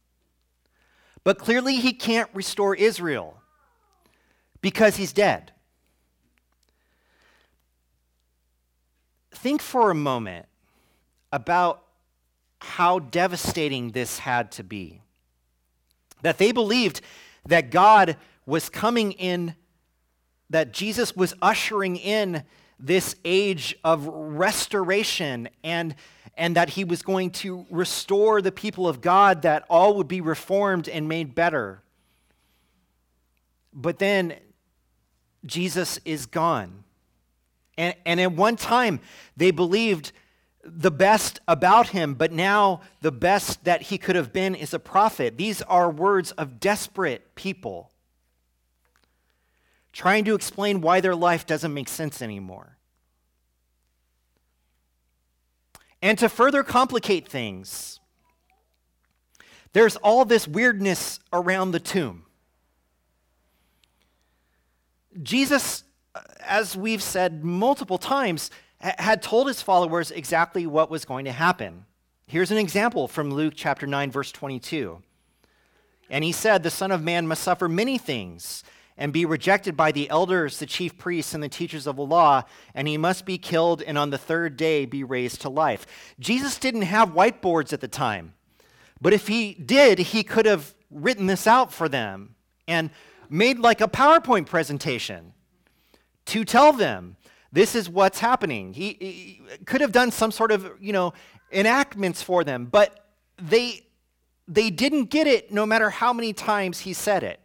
But 1.24 1.40
clearly, 1.40 1.78
he 1.78 1.94
can't 1.94 2.30
restore 2.34 2.76
Israel 2.76 3.42
because 4.63 4.96
he's 4.96 5.12
dead. 5.12 5.51
Think 9.32 9.62
for 9.62 9.91
a 9.91 9.96
moment 9.96 10.46
about 11.34 11.84
how 12.60 13.00
devastating 13.00 13.91
this 13.91 14.20
had 14.20 14.53
to 14.53 14.63
be. 14.63 15.01
That 16.22 16.38
they 16.38 16.53
believed 16.53 17.01
that 17.46 17.72
God 17.72 18.15
was 18.46 18.70
coming 18.70 19.12
in, 19.12 19.55
that 20.50 20.72
Jesus 20.72 21.13
was 21.13 21.34
ushering 21.41 21.98
in 21.98 22.43
this 22.79 23.17
age 23.25 23.75
of 23.84 24.08
restoration 24.08 25.50
and, 25.65 25.93
and 26.38 26.55
that 26.55 26.70
he 26.70 26.86
was 26.86 27.01
going 27.01 27.32
to 27.32 27.65
restore 27.70 28.41
the 28.41 28.51
people 28.51 28.88
of 28.88 29.01
God, 29.01 29.41
that 29.41 29.65
all 29.70 29.96
would 29.98 30.08
be 30.08 30.22
reformed 30.22 30.88
and 30.88 31.10
made 31.10 31.36
better. 31.36 31.84
But 33.74 34.00
then 34.00 34.36
Jesus 35.46 36.00
is 36.06 36.26
gone. 36.26 36.84
And, 37.78 37.96
and 38.06 38.20
at 38.22 38.32
one 38.32 38.56
time, 38.56 39.00
they 39.36 39.52
believed 39.52 40.12
the 40.64 40.92
best 40.92 41.42
about 41.48 41.90
him, 41.90 42.14
but 42.14 42.32
now 42.32 42.82
the 43.02 43.12
best 43.12 43.64
that 43.66 43.84
he 43.84 43.98
could 43.98 44.16
have 44.16 44.32
been 44.32 44.56
is 44.56 44.74
a 44.74 44.80
prophet. 44.80 45.38
These 45.38 45.62
are 45.64 45.90
words 45.90 46.32
of 46.32 46.60
desperate 46.60 47.36
people 47.36 47.92
trying 49.92 50.26
to 50.26 50.34
explain 50.34 50.82
why 50.82 51.02
their 51.02 51.16
life 51.16 51.46
doesn't 51.46 51.74
make 51.74 51.88
sense 51.88 52.22
anymore. 52.22 52.78
And 56.02 56.18
to 56.18 56.28
further 56.28 56.64
complicate 56.64 57.28
things, 57.28 58.00
there's 59.74 59.96
all 59.98 60.26
this 60.26 60.48
weirdness 60.48 61.20
around 61.32 61.72
the 61.72 61.80
tomb. 61.80 62.23
Jesus, 65.22 65.84
as 66.39 66.75
we've 66.75 67.03
said 67.03 67.43
multiple 67.43 67.98
times, 67.98 68.50
had 68.79 69.22
told 69.22 69.48
his 69.48 69.62
followers 69.62 70.12
exactly 70.12 70.67
what 70.67 70.89
was 70.89 71.05
going 71.05 71.25
to 71.25 71.32
happen. 71.32 71.86
Here's 72.27 72.51
an 72.51 72.58
example 72.58 73.08
from 73.08 73.32
Luke 73.32 73.53
chapter 73.55 73.86
9, 73.86 74.12
verse 74.12 74.32
22. 74.32 75.01
And 76.10 76.24
he 76.24 76.32
said, 76.32 76.63
The 76.63 76.70
Son 76.70 76.91
of 76.91 77.01
Man 77.01 77.27
must 77.27 77.43
suffer 77.43 77.70
many 77.70 77.98
things 77.98 78.63
and 78.98 79.12
be 79.12 79.25
rejected 79.25 79.75
by 79.75 79.91
the 79.91 80.10
elders, 80.10 80.60
the 80.60 80.65
chief 80.65 80.98
priests, 80.98 81.34
and 81.34 81.43
the 81.43 81.50
teachers 81.50 81.88
of 81.88 81.96
the 81.96 82.05
law, 82.05 82.43
and 82.75 82.88
he 82.88 82.98
must 82.98 83.25
be 83.25 83.38
killed 83.38 83.82
and 83.82 83.98
on 83.98 84.10
the 84.10 84.17
third 84.17 84.55
day 84.55 84.86
be 84.86 85.03
raised 85.03 85.41
to 85.41 85.50
life. 85.50 85.86
Jesus 86.20 86.58
didn't 86.58 86.84
have 86.84 87.10
whiteboards 87.10 87.74
at 87.74 87.82
the 87.82 87.88
time, 87.88 88.34
but 89.01 89.13
if 89.13 89.27
he 89.27 89.53
did, 89.53 89.98
he 90.00 90.24
could 90.24 90.46
have 90.46 90.75
written 90.91 91.25
this 91.25 91.48
out 91.48 91.74
for 91.74 91.89
them 91.89 92.36
and 92.67 92.91
made 93.34 93.58
like 93.58 93.82
a 93.82 93.88
PowerPoint 93.88 94.46
presentation 94.46 95.34
to 96.25 96.46
tell 96.46 96.72
them 96.72 97.18
this 97.52 97.74
is 97.74 97.90
what's 97.90 98.20
happening. 98.20 98.74
He, 98.74 98.96
he 99.00 99.42
could 99.66 99.82
have 99.82 99.92
done 99.92 100.12
some 100.12 100.32
sort 100.32 100.52
of, 100.52 100.72
you 100.80 100.94
know, 100.94 101.13
enactments 101.52 102.22
for 102.22 102.44
them, 102.44 102.66
but 102.66 103.06
they 103.42 103.88
they 104.48 104.70
didn't 104.70 105.06
get 105.06 105.25
it 105.25 105.52
no 105.52 105.66
matter 105.66 105.90
how 105.90 106.13
many 106.13 106.34
times 106.34 106.82
he 106.82 106.94
said 106.94 107.24
it. 107.24 107.40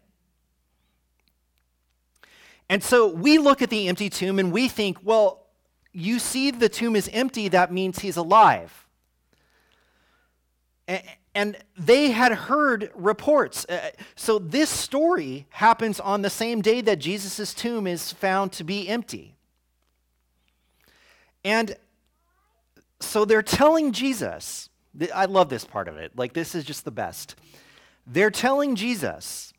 And 2.69 2.83
so 2.83 3.09
we 3.09 3.39
look 3.39 3.63
at 3.63 3.71
the 3.71 3.89
empty 3.89 4.11
tomb 4.11 4.39
and 4.39 4.53
we 4.53 4.69
think, 4.69 4.99
well, 5.03 5.47
you 5.93 6.19
see 6.19 6.51
the 6.51 6.69
tomb 6.69 6.97
is 6.97 7.09
empty, 7.13 7.49
that 7.49 7.73
means 7.73 8.01
he's 8.01 8.17
alive. 8.17 8.87
And 11.39 11.57
they 11.77 12.11
had 12.11 12.33
heard 12.33 12.91
reports. 12.97 13.65
Uh, 13.67 13.91
so 14.17 14.41
this 14.41 14.69
story 14.69 15.47
happens 15.51 16.01
on 16.01 16.23
the 16.23 16.31
same 16.31 16.63
day 16.63 16.81
that 16.81 16.99
Jesus' 16.99 17.55
tomb 17.55 17.87
is 17.87 18.11
found 18.11 18.51
to 18.55 18.65
be 18.65 18.89
empty. 18.89 19.37
And 21.45 21.77
so 22.99 23.25
they're 23.25 23.41
telling 23.41 23.93
Jesus, 23.93 24.69
I 25.15 25.27
love 25.27 25.49
this 25.49 25.65
part 25.65 25.87
of 25.87 25.97
it. 25.97 26.11
Like, 26.17 26.33
this 26.33 26.57
is 26.57 26.65
just 26.65 26.85
the 26.85 26.91
best. 26.91 27.37
They're 28.05 28.33
telling 28.33 28.75
Jesus 28.75 29.53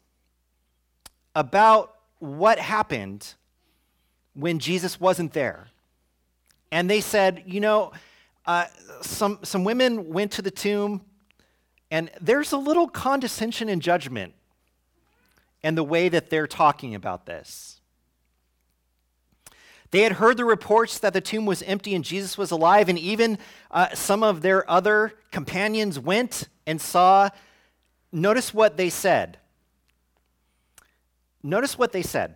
about 1.34 1.96
what 2.18 2.60
happened 2.60 3.36
when 4.34 4.60
Jesus 4.60 5.00
wasn't 5.00 5.32
there. 5.32 5.68
And 6.74 6.90
they 6.90 7.00
said, 7.00 7.44
you 7.46 7.62
know, 7.62 7.94
uh, 8.46 8.66
some, 9.02 9.40
some 9.44 9.64
women 9.64 10.10
went 10.10 10.34
to 10.34 10.42
the 10.42 10.52
tomb, 10.52 11.06
and 11.92 12.12
there's 12.22 12.52
a 12.52 12.58
little 12.58 12.88
condescension 12.88 13.70
and 13.70 13.82
judgment 13.82 14.34
in 15.64 15.76
the 15.76 15.84
way 15.84 16.10
that 16.10 16.30
they're 16.30 16.48
talking 16.48 16.96
about 16.96 17.26
this. 17.26 17.82
They 19.92 20.02
had 20.02 20.14
heard 20.14 20.38
the 20.38 20.46
reports 20.46 21.00
that 21.00 21.14
the 21.14 21.22
tomb 21.22 21.46
was 21.46 21.64
empty 21.64 21.96
and 21.96 22.04
Jesus 22.04 22.38
was 22.38 22.52
alive, 22.52 22.90
and 22.90 23.00
even 23.00 23.40
uh, 23.72 23.90
some 23.96 24.24
of 24.24 24.42
their 24.42 24.70
other 24.70 25.14
companions 25.32 25.98
went 25.98 26.48
and 26.68 26.80
saw. 26.80 27.30
Notice 28.12 28.54
what 28.54 28.78
they 28.78 28.90
said. 28.90 29.38
Notice 31.42 31.78
what 31.78 31.92
they 31.92 32.04
said. 32.04 32.36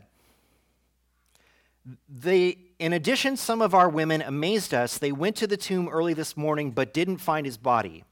They, 2.09 2.57
in 2.79 2.93
addition, 2.93 3.37
some 3.37 3.61
of 3.61 3.75
our 3.75 3.89
women 3.89 4.21
amazed 4.21 4.73
us. 4.73 4.97
They 4.97 5.11
went 5.11 5.35
to 5.37 5.47
the 5.47 5.57
tomb 5.57 5.89
early 5.89 6.13
this 6.13 6.35
morning 6.35 6.71
but 6.71 6.93
didn't 6.93 7.17
find 7.17 7.45
his 7.45 7.57
body. 7.57 8.03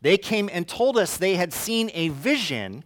They 0.00 0.16
came 0.16 0.48
and 0.52 0.66
told 0.66 0.96
us 0.96 1.16
they 1.16 1.34
had 1.34 1.52
seen 1.52 1.90
a 1.94 2.08
vision 2.08 2.84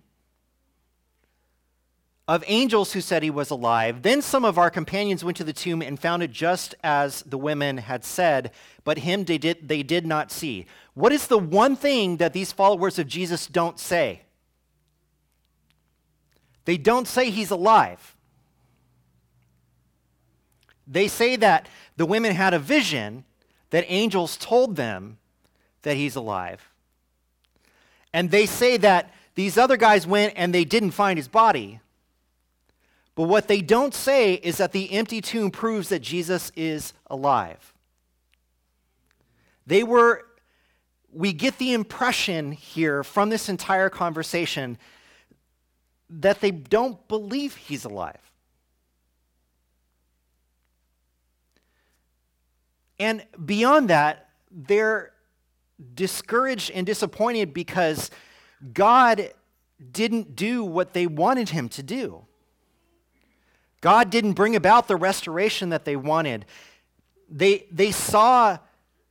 of 2.28 2.44
angels 2.46 2.92
who 2.92 3.00
said 3.00 3.22
he 3.22 3.30
was 3.30 3.50
alive. 3.50 4.02
Then 4.02 4.22
some 4.22 4.44
of 4.44 4.56
our 4.56 4.70
companions 4.70 5.24
went 5.24 5.36
to 5.38 5.44
the 5.44 5.52
tomb 5.52 5.82
and 5.82 5.98
found 5.98 6.22
it 6.22 6.30
just 6.30 6.74
as 6.82 7.22
the 7.22 7.36
women 7.36 7.78
had 7.78 8.04
said, 8.04 8.52
but 8.84 8.98
him 8.98 9.24
they 9.24 9.38
did, 9.38 9.68
they 9.68 9.82
did 9.82 10.06
not 10.06 10.30
see. 10.30 10.66
What 10.94 11.12
is 11.12 11.26
the 11.26 11.38
one 11.38 11.76
thing 11.76 12.18
that 12.18 12.32
these 12.32 12.52
followers 12.52 12.98
of 12.98 13.08
Jesus 13.08 13.46
don't 13.46 13.78
say? 13.78 14.22
They 16.64 16.76
don't 16.76 17.08
say 17.08 17.30
he's 17.30 17.50
alive. 17.50 18.16
They 20.86 21.08
say 21.08 21.36
that 21.36 21.68
the 21.96 22.06
women 22.06 22.34
had 22.34 22.54
a 22.54 22.58
vision 22.58 23.24
that 23.70 23.84
angels 23.88 24.36
told 24.36 24.76
them 24.76 25.18
that 25.82 25.96
he's 25.96 26.16
alive. 26.16 26.71
And 28.12 28.30
they 28.30 28.46
say 28.46 28.76
that 28.78 29.12
these 29.34 29.56
other 29.56 29.76
guys 29.76 30.06
went 30.06 30.34
and 30.36 30.54
they 30.54 30.64
didn't 30.64 30.90
find 30.90 31.18
his 31.18 31.28
body. 31.28 31.80
But 33.14 33.24
what 33.24 33.48
they 33.48 33.60
don't 33.60 33.94
say 33.94 34.34
is 34.34 34.58
that 34.58 34.72
the 34.72 34.92
empty 34.92 35.20
tomb 35.20 35.50
proves 35.50 35.88
that 35.90 36.00
Jesus 36.00 36.50
is 36.56 36.92
alive. 37.08 37.72
They 39.66 39.82
were, 39.82 40.24
we 41.12 41.32
get 41.32 41.58
the 41.58 41.72
impression 41.72 42.52
here 42.52 43.04
from 43.04 43.30
this 43.30 43.48
entire 43.48 43.88
conversation 43.88 44.78
that 46.08 46.40
they 46.40 46.50
don't 46.50 47.06
believe 47.08 47.56
he's 47.56 47.84
alive. 47.84 48.18
And 52.98 53.24
beyond 53.44 53.90
that, 53.90 54.28
they're 54.50 55.12
discouraged 55.94 56.70
and 56.70 56.86
disappointed 56.86 57.52
because 57.52 58.10
God 58.72 59.32
didn't 59.90 60.36
do 60.36 60.64
what 60.64 60.92
they 60.92 61.06
wanted 61.06 61.50
him 61.50 61.68
to 61.70 61.82
do. 61.82 62.24
God 63.80 64.10
didn't 64.10 64.34
bring 64.34 64.54
about 64.54 64.86
the 64.86 64.96
restoration 64.96 65.70
that 65.70 65.84
they 65.84 65.96
wanted. 65.96 66.46
They, 67.28 67.66
they 67.72 67.90
saw 67.90 68.58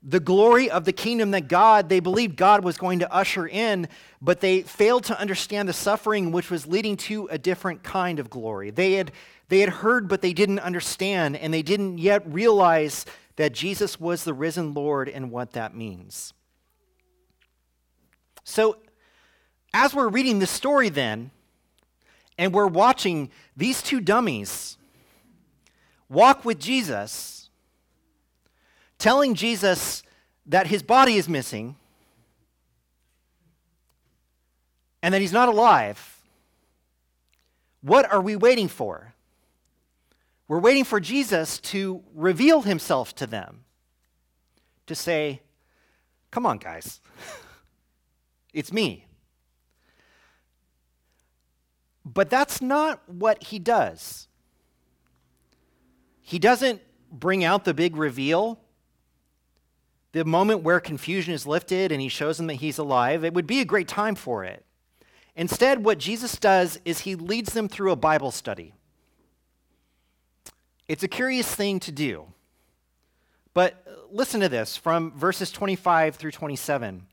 the 0.04 0.20
glory 0.20 0.72
of 0.72 0.86
the 0.86 0.94
kingdom 0.94 1.32
that 1.32 1.48
God, 1.48 1.90
they 1.90 2.00
believed 2.00 2.36
God 2.36 2.64
was 2.64 2.78
going 2.78 3.00
to 3.00 3.14
usher 3.14 3.48
in, 3.48 3.88
but 4.22 4.40
they 4.40 4.62
failed 4.62 5.04
to 5.06 5.20
understand 5.20 5.70
the 5.70 5.74
suffering 5.74 6.32
which 6.32 6.50
was 6.50 6.66
leading 6.66 6.98
to 6.98 7.28
a 7.28 7.38
different 7.38 7.84
kind 7.84 8.18
of 8.18 8.30
glory. 8.30 8.72
They 8.72 8.94
had, 8.94 9.12
they 9.50 9.60
had 9.60 9.70
heard, 9.70 10.08
but 10.08 10.22
they 10.22 10.34
didn't 10.34 10.60
understand, 10.60 11.36
and 11.36 11.54
they 11.54 11.62
didn't 11.62 12.00
yet 12.00 12.24
realize 12.32 13.06
that 13.36 13.54
Jesus 13.54 14.00
was 14.00 14.24
the 14.24 14.34
risen 14.34 14.74
Lord 14.74 15.08
and 15.08 15.30
what 15.32 15.52
that 15.52 15.76
means. 15.76 16.34
So, 18.44 18.78
as 19.74 19.94
we're 19.94 20.10
reading 20.10 20.40
this 20.40 20.52
story, 20.52 20.90
then, 20.90 21.32
and 22.38 22.54
we're 22.54 22.68
watching 22.68 23.30
these 23.56 23.82
two 23.82 24.02
dummies 24.02 24.78
walk 26.10 26.44
with 26.44 26.60
Jesus 26.60 27.50
telling 28.98 29.34
Jesus 29.34 30.04
that 30.46 30.68
his 30.68 30.84
body 30.84 31.16
is 31.16 31.28
missing 31.28 31.76
and 35.02 35.14
that 35.14 35.22
he's 35.22 35.32
not 35.32 35.50
alive, 35.50 36.20
what 37.82 38.12
are 38.12 38.22
we 38.22 38.36
waiting 38.36 38.68
for? 38.68 39.14
We're 40.48 40.60
waiting 40.60 40.84
for 40.84 41.00
Jesus 41.00 41.60
to 41.60 42.04
reveal 42.14 42.62
himself 42.62 43.16
to 43.16 43.26
them, 43.26 43.64
to 44.86 44.96
say, 44.96 45.42
Come 46.30 46.46
on, 46.46 46.60
guys, 46.60 47.02
it's 48.54 48.72
me. 48.72 49.06
But 52.04 52.30
that's 52.30 52.62
not 52.62 53.02
what 53.08 53.44
he 53.44 53.60
does. 53.60 54.28
He 56.22 56.40
doesn't 56.40 56.82
bring 57.12 57.44
out 57.44 57.66
the 57.66 57.74
big 57.74 57.96
reveal 57.96 58.60
the 60.12 60.26
moment 60.26 60.64
where 60.64 60.80
confusion 60.80 61.34
is 61.34 61.48
lifted 61.48 61.92
and 61.92 62.02
he 62.02 62.10
shows 62.10 62.38
them 62.38 62.48
that 62.48 62.56
he's 62.56 62.78
alive, 62.78 63.24
it 63.24 63.34
would 63.34 63.48
be 63.48 63.62
a 63.62 63.66
great 63.66 63.88
time 63.88 64.16
for 64.16 64.44
it. 64.44 64.66
Instead, 65.36 65.86
what 65.86 65.98
Jesus 65.98 66.38
does 66.38 66.80
is 66.84 67.00
he 67.00 67.16
leads 67.16 67.54
them 67.54 67.70
through 67.70 67.92
a 67.92 67.96
Bible 67.96 68.32
study. 68.32 68.74
It's 70.90 71.04
a 71.04 71.08
curious 71.08 71.54
thing 71.54 71.80
to 71.82 71.92
do. 71.92 72.28
But 73.54 73.86
listen 74.12 74.42
to 74.42 74.50
this 74.50 74.76
from 74.76 75.14
verses 75.18 75.52
25 75.52 76.16
through 76.16 76.32
27. 76.32 77.08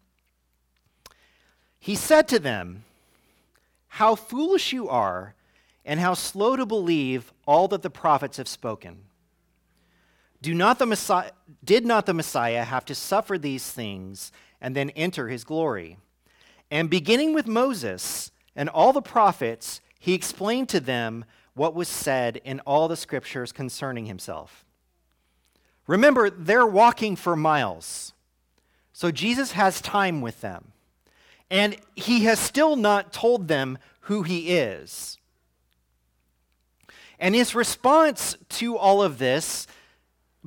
He 1.78 1.94
said 1.94 2.28
to 2.28 2.38
them, 2.38 2.84
How 3.88 4.14
foolish 4.14 4.72
you 4.72 4.88
are, 4.88 5.34
and 5.84 6.00
how 6.00 6.14
slow 6.14 6.54
to 6.56 6.66
believe 6.66 7.32
all 7.46 7.68
that 7.68 7.82
the 7.82 7.90
prophets 7.90 8.36
have 8.36 8.48
spoken. 8.48 9.04
Do 10.42 10.54
not 10.54 10.78
the 10.78 10.86
Messiah, 10.86 11.30
did 11.64 11.84
not 11.84 12.06
the 12.06 12.14
Messiah 12.14 12.62
have 12.64 12.84
to 12.86 12.94
suffer 12.94 13.38
these 13.38 13.70
things 13.70 14.30
and 14.60 14.76
then 14.76 14.90
enter 14.90 15.28
his 15.28 15.44
glory? 15.44 15.98
And 16.70 16.90
beginning 16.90 17.32
with 17.32 17.46
Moses 17.46 18.30
and 18.54 18.68
all 18.68 18.92
the 18.92 19.02
prophets, 19.02 19.80
he 19.98 20.14
explained 20.14 20.68
to 20.68 20.80
them 20.80 21.24
what 21.54 21.74
was 21.74 21.88
said 21.88 22.40
in 22.44 22.60
all 22.60 22.86
the 22.86 22.96
scriptures 22.96 23.50
concerning 23.50 24.06
himself. 24.06 24.64
Remember, 25.86 26.28
they're 26.28 26.66
walking 26.66 27.16
for 27.16 27.34
miles. 27.34 28.12
So 28.92 29.10
Jesus 29.10 29.52
has 29.52 29.80
time 29.80 30.20
with 30.20 30.40
them. 30.40 30.72
And 31.50 31.76
he 31.94 32.24
has 32.24 32.38
still 32.38 32.76
not 32.76 33.12
told 33.12 33.48
them 33.48 33.78
who 34.02 34.22
he 34.22 34.50
is. 34.50 35.18
And 37.18 37.34
his 37.34 37.54
response 37.54 38.36
to 38.50 38.76
all 38.76 39.02
of 39.02 39.18
this 39.18 39.66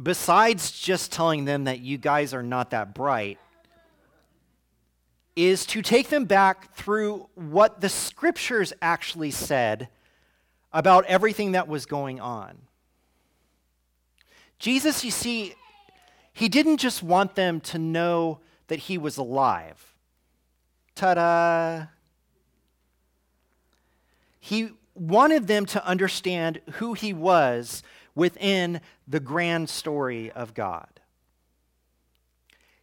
besides 0.02 0.72
just 0.72 1.12
telling 1.12 1.46
them 1.46 1.66
that 1.66 1.80
you 1.80 1.98
guys 1.98 2.34
are 2.34 2.44
not 2.44 2.72
that 2.72 2.94
bright, 2.94 3.40
is 5.36 5.66
to 5.66 5.82
take 5.82 6.10
them 6.10 6.26
back 6.26 6.76
through 6.76 7.28
what 7.36 7.82
the 7.82 7.90
scriptures 7.90 8.74
actually 8.82 9.32
said 9.32 9.88
about 10.74 11.06
everything 11.06 11.54
that 11.54 11.68
was 11.68 11.86
going 11.86 12.20
on. 12.20 12.58
Jesus, 14.60 15.04
you 15.04 15.12
see, 15.12 15.56
he 16.34 16.50
didn't 16.50 16.78
just 16.78 17.02
want 17.02 17.36
them 17.36 17.60
to 17.62 17.78
know 17.78 18.40
that 18.68 18.80
he 18.80 18.98
was 18.98 19.18
alive. 19.18 19.91
Ta 21.02 21.16
da! 21.16 21.86
He 24.40 24.70
wanted 24.94 25.48
them 25.48 25.66
to 25.66 25.84
understand 25.84 26.62
who 26.74 26.94
he 26.94 27.12
was 27.12 27.82
within 28.14 28.82
the 29.08 29.20
grand 29.20 29.68
story 29.68 30.32
of 30.32 30.54
God. 30.54 31.00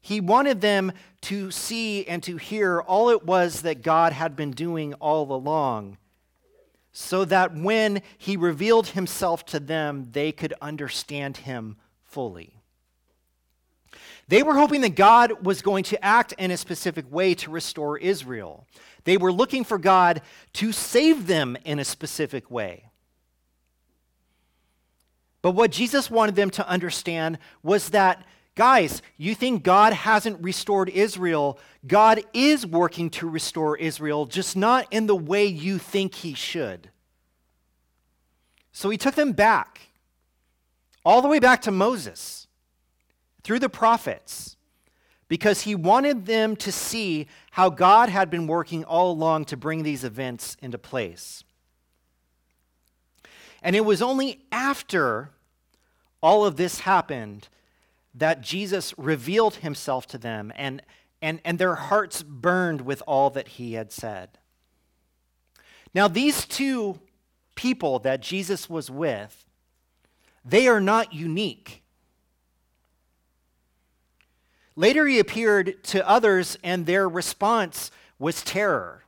He 0.00 0.20
wanted 0.20 0.60
them 0.62 0.90
to 1.20 1.52
see 1.52 2.08
and 2.08 2.20
to 2.24 2.38
hear 2.38 2.80
all 2.80 3.08
it 3.10 3.24
was 3.24 3.62
that 3.62 3.82
God 3.82 4.12
had 4.12 4.34
been 4.34 4.50
doing 4.50 4.94
all 4.94 5.32
along 5.32 5.96
so 6.90 7.24
that 7.24 7.54
when 7.54 8.02
he 8.16 8.36
revealed 8.36 8.88
himself 8.88 9.46
to 9.46 9.60
them, 9.60 10.08
they 10.10 10.32
could 10.32 10.54
understand 10.60 11.36
him 11.36 11.76
fully. 12.02 12.57
They 14.28 14.42
were 14.42 14.54
hoping 14.54 14.82
that 14.82 14.94
God 14.94 15.44
was 15.44 15.62
going 15.62 15.84
to 15.84 16.04
act 16.04 16.34
in 16.38 16.50
a 16.50 16.56
specific 16.56 17.10
way 17.10 17.34
to 17.36 17.50
restore 17.50 17.96
Israel. 17.96 18.66
They 19.04 19.16
were 19.16 19.32
looking 19.32 19.64
for 19.64 19.78
God 19.78 20.20
to 20.54 20.70
save 20.70 21.26
them 21.26 21.56
in 21.64 21.78
a 21.78 21.84
specific 21.84 22.50
way. 22.50 22.90
But 25.40 25.52
what 25.52 25.70
Jesus 25.70 26.10
wanted 26.10 26.34
them 26.34 26.50
to 26.50 26.68
understand 26.68 27.38
was 27.62 27.90
that, 27.90 28.26
guys, 28.54 29.00
you 29.16 29.34
think 29.34 29.62
God 29.62 29.92
hasn't 29.92 30.42
restored 30.42 30.90
Israel. 30.90 31.58
God 31.86 32.20
is 32.34 32.66
working 32.66 33.08
to 33.10 33.30
restore 33.30 33.76
Israel, 33.78 34.26
just 34.26 34.56
not 34.56 34.86
in 34.90 35.06
the 35.06 35.16
way 35.16 35.46
you 35.46 35.78
think 35.78 36.16
he 36.16 36.34
should. 36.34 36.90
So 38.72 38.90
he 38.90 38.98
took 38.98 39.14
them 39.14 39.32
back, 39.32 39.88
all 41.04 41.22
the 41.22 41.28
way 41.28 41.38
back 41.38 41.62
to 41.62 41.70
Moses, 41.70 42.47
through 43.48 43.58
the 43.58 43.70
prophets, 43.70 44.58
because 45.26 45.62
he 45.62 45.74
wanted 45.74 46.26
them 46.26 46.54
to 46.54 46.70
see 46.70 47.26
how 47.52 47.70
God 47.70 48.10
had 48.10 48.28
been 48.28 48.46
working 48.46 48.84
all 48.84 49.10
along 49.10 49.46
to 49.46 49.56
bring 49.56 49.84
these 49.84 50.04
events 50.04 50.54
into 50.60 50.76
place. 50.76 51.44
And 53.62 53.74
it 53.74 53.86
was 53.86 54.02
only 54.02 54.44
after 54.52 55.30
all 56.22 56.44
of 56.44 56.56
this 56.56 56.80
happened 56.80 57.48
that 58.14 58.42
Jesus 58.42 58.92
revealed 58.98 59.54
himself 59.54 60.06
to 60.08 60.18
them, 60.18 60.52
and, 60.54 60.82
and, 61.22 61.40
and 61.42 61.58
their 61.58 61.76
hearts 61.76 62.22
burned 62.22 62.82
with 62.82 63.02
all 63.06 63.30
that 63.30 63.48
he 63.48 63.72
had 63.72 63.90
said. 63.90 64.28
Now, 65.94 66.06
these 66.06 66.44
two 66.44 67.00
people 67.54 67.98
that 68.00 68.20
Jesus 68.20 68.68
was 68.68 68.90
with, 68.90 69.46
they 70.44 70.68
are 70.68 70.82
not 70.82 71.14
unique. 71.14 71.82
Later, 74.78 75.08
he 75.08 75.18
appeared 75.18 75.82
to 75.86 76.08
others, 76.08 76.56
and 76.62 76.86
their 76.86 77.08
response 77.08 77.90
was 78.16 78.42
terror. 78.42 79.02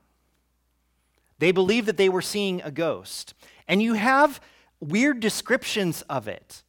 They 1.39 1.53
believed 1.53 1.87
that 1.87 1.97
they 1.97 2.09
were 2.09 2.23
seeing 2.23 2.61
a 2.63 2.73
ghost. 2.73 3.35
And 3.69 3.81
you 3.81 3.95
have 3.95 4.41
weird 4.81 5.21
descriptions 5.21 6.03
of 6.09 6.27
it. 6.27 6.65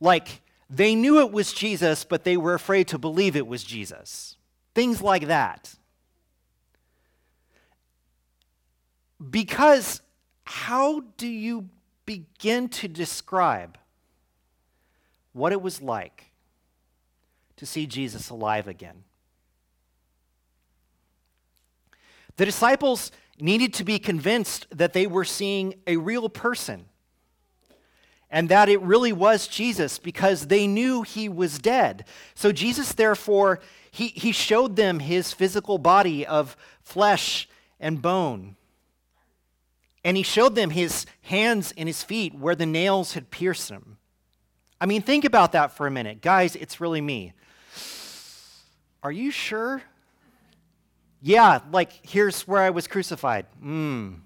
Like, 0.00 0.42
they 0.70 0.94
knew 0.94 1.18
it 1.18 1.32
was 1.32 1.52
Jesus, 1.52 2.04
but 2.04 2.22
they 2.22 2.36
were 2.36 2.54
afraid 2.54 2.86
to 2.86 2.98
believe 2.98 3.34
it 3.34 3.48
was 3.48 3.64
Jesus. 3.64 4.36
Things 4.72 5.02
like 5.02 5.26
that. 5.26 5.74
Because 9.28 10.02
how 10.44 11.00
do 11.16 11.26
you 11.26 11.68
begin 12.06 12.68
to 12.68 12.86
describe 12.86 13.76
what 15.32 15.50
it 15.50 15.60
was 15.60 15.82
like 15.82 16.23
to 17.56 17.66
see 17.66 17.86
Jesus 17.86 18.30
alive 18.30 18.68
again? 18.68 19.04
The 22.36 22.44
disciples 22.44 23.12
needed 23.38 23.74
to 23.74 23.84
be 23.84 23.98
convinced 23.98 24.66
that 24.70 24.92
they 24.92 25.06
were 25.06 25.24
seeing 25.24 25.74
a 25.86 25.96
real 25.96 26.28
person 26.28 26.86
and 28.30 28.48
that 28.48 28.68
it 28.68 28.80
really 28.80 29.12
was 29.12 29.46
Jesus 29.46 29.98
because 29.98 30.48
they 30.48 30.66
knew 30.66 31.02
he 31.02 31.28
was 31.28 31.58
dead. 31.58 32.04
So 32.34 32.50
Jesus, 32.50 32.92
therefore, 32.92 33.60
he, 33.92 34.08
he 34.08 34.32
showed 34.32 34.74
them 34.74 34.98
his 34.98 35.32
physical 35.32 35.78
body 35.78 36.26
of 36.26 36.56
flesh 36.82 37.48
and 37.78 38.02
bone. 38.02 38.56
And 40.04 40.16
he 40.16 40.24
showed 40.24 40.56
them 40.56 40.70
his 40.70 41.06
hands 41.22 41.72
and 41.76 41.88
his 41.88 42.02
feet 42.02 42.34
where 42.34 42.56
the 42.56 42.66
nails 42.66 43.14
had 43.14 43.30
pierced 43.30 43.70
him. 43.70 43.98
I 44.80 44.86
mean, 44.86 45.00
think 45.00 45.24
about 45.24 45.52
that 45.52 45.76
for 45.76 45.86
a 45.86 45.90
minute. 45.90 46.20
Guys, 46.20 46.56
it's 46.56 46.80
really 46.80 47.00
me. 47.00 47.34
Are 49.04 49.12
you 49.12 49.30
sure? 49.30 49.82
Yeah, 51.20 51.60
like 51.70 51.92
here's 52.02 52.48
where 52.48 52.62
I 52.62 52.70
was 52.70 52.88
crucified. 52.88 53.46
Mm. 53.62 54.20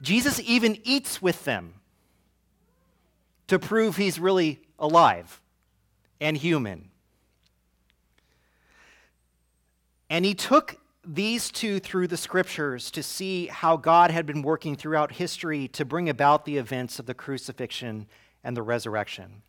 Jesus 0.00 0.40
even 0.40 0.78
eats 0.84 1.20
with 1.20 1.44
them 1.44 1.74
to 3.48 3.58
prove 3.58 3.96
he's 3.96 4.18
really 4.18 4.60
alive 4.78 5.40
and 6.20 6.36
human. 6.36 6.90
And 10.08 10.24
he 10.24 10.34
took 10.34 10.76
these 11.04 11.50
two 11.50 11.80
through 11.80 12.06
the 12.06 12.16
scriptures 12.16 12.90
to 12.92 13.02
see 13.02 13.46
how 13.46 13.76
God 13.76 14.10
had 14.10 14.24
been 14.24 14.42
working 14.42 14.76
throughout 14.76 15.12
history 15.12 15.66
to 15.68 15.84
bring 15.84 16.08
about 16.08 16.44
the 16.44 16.56
events 16.58 16.98
of 16.98 17.06
the 17.06 17.14
crucifixion 17.14 18.06
and 18.44 18.56
the 18.56 18.62
resurrection. 18.62 19.42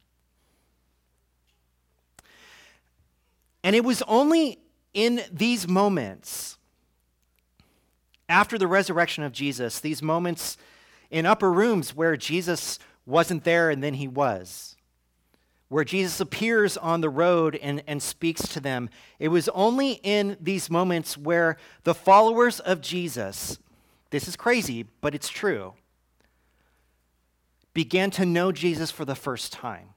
And 3.65 3.75
it 3.75 3.83
was 3.83 4.03
only 4.03 4.59
in 4.93 5.23
these 5.31 5.67
moments 5.67 6.59
after 8.29 8.59
the 8.59 8.67
resurrection 8.67 9.23
of 9.23 9.31
Jesus, 9.31 9.79
these 9.79 10.03
moments 10.03 10.55
in 11.09 11.25
upper 11.25 11.51
rooms 11.51 11.95
where 11.95 12.15
Jesus 12.15 12.77
wasn't 13.07 13.43
there 13.43 13.71
and 13.71 13.83
then 13.83 13.95
he 13.95 14.07
was. 14.07 14.75
Where 15.69 15.83
Jesus 15.83 16.19
appears 16.19 16.77
on 16.77 17.01
the 17.01 17.09
road 17.09 17.57
and, 17.59 17.81
and 17.87 18.03
speaks 18.03 18.47
to 18.49 18.59
them. 18.59 18.87
It 19.17 19.29
was 19.29 19.49
only 19.49 19.93
in 20.03 20.37
these 20.39 20.69
moments 20.69 21.17
where 21.17 21.57
the 21.85 21.95
followers 21.95 22.59
of 22.59 22.81
Jesus, 22.81 23.57
this 24.11 24.27
is 24.27 24.35
crazy, 24.35 24.85
but 25.01 25.15
it's 25.15 25.27
true, 25.27 25.73
began 27.73 28.11
to 28.11 28.27
know 28.27 28.51
Jesus 28.51 28.91
for 28.91 29.05
the 29.05 29.15
first 29.15 29.51
time. 29.51 29.94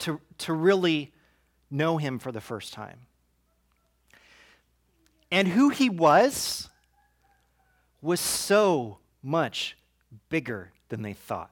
To, 0.00 0.20
to 0.38 0.52
really 0.52 1.12
know 1.70 1.98
him 1.98 2.18
for 2.18 2.32
the 2.32 2.40
first 2.40 2.72
time. 2.72 3.00
And 5.30 5.46
who 5.48 5.68
he 5.68 5.88
was 5.88 6.68
was 8.00 8.18
so 8.18 8.98
much 9.22 9.76
bigger 10.28 10.72
than 10.88 11.02
they 11.02 11.12
thought. 11.12 11.50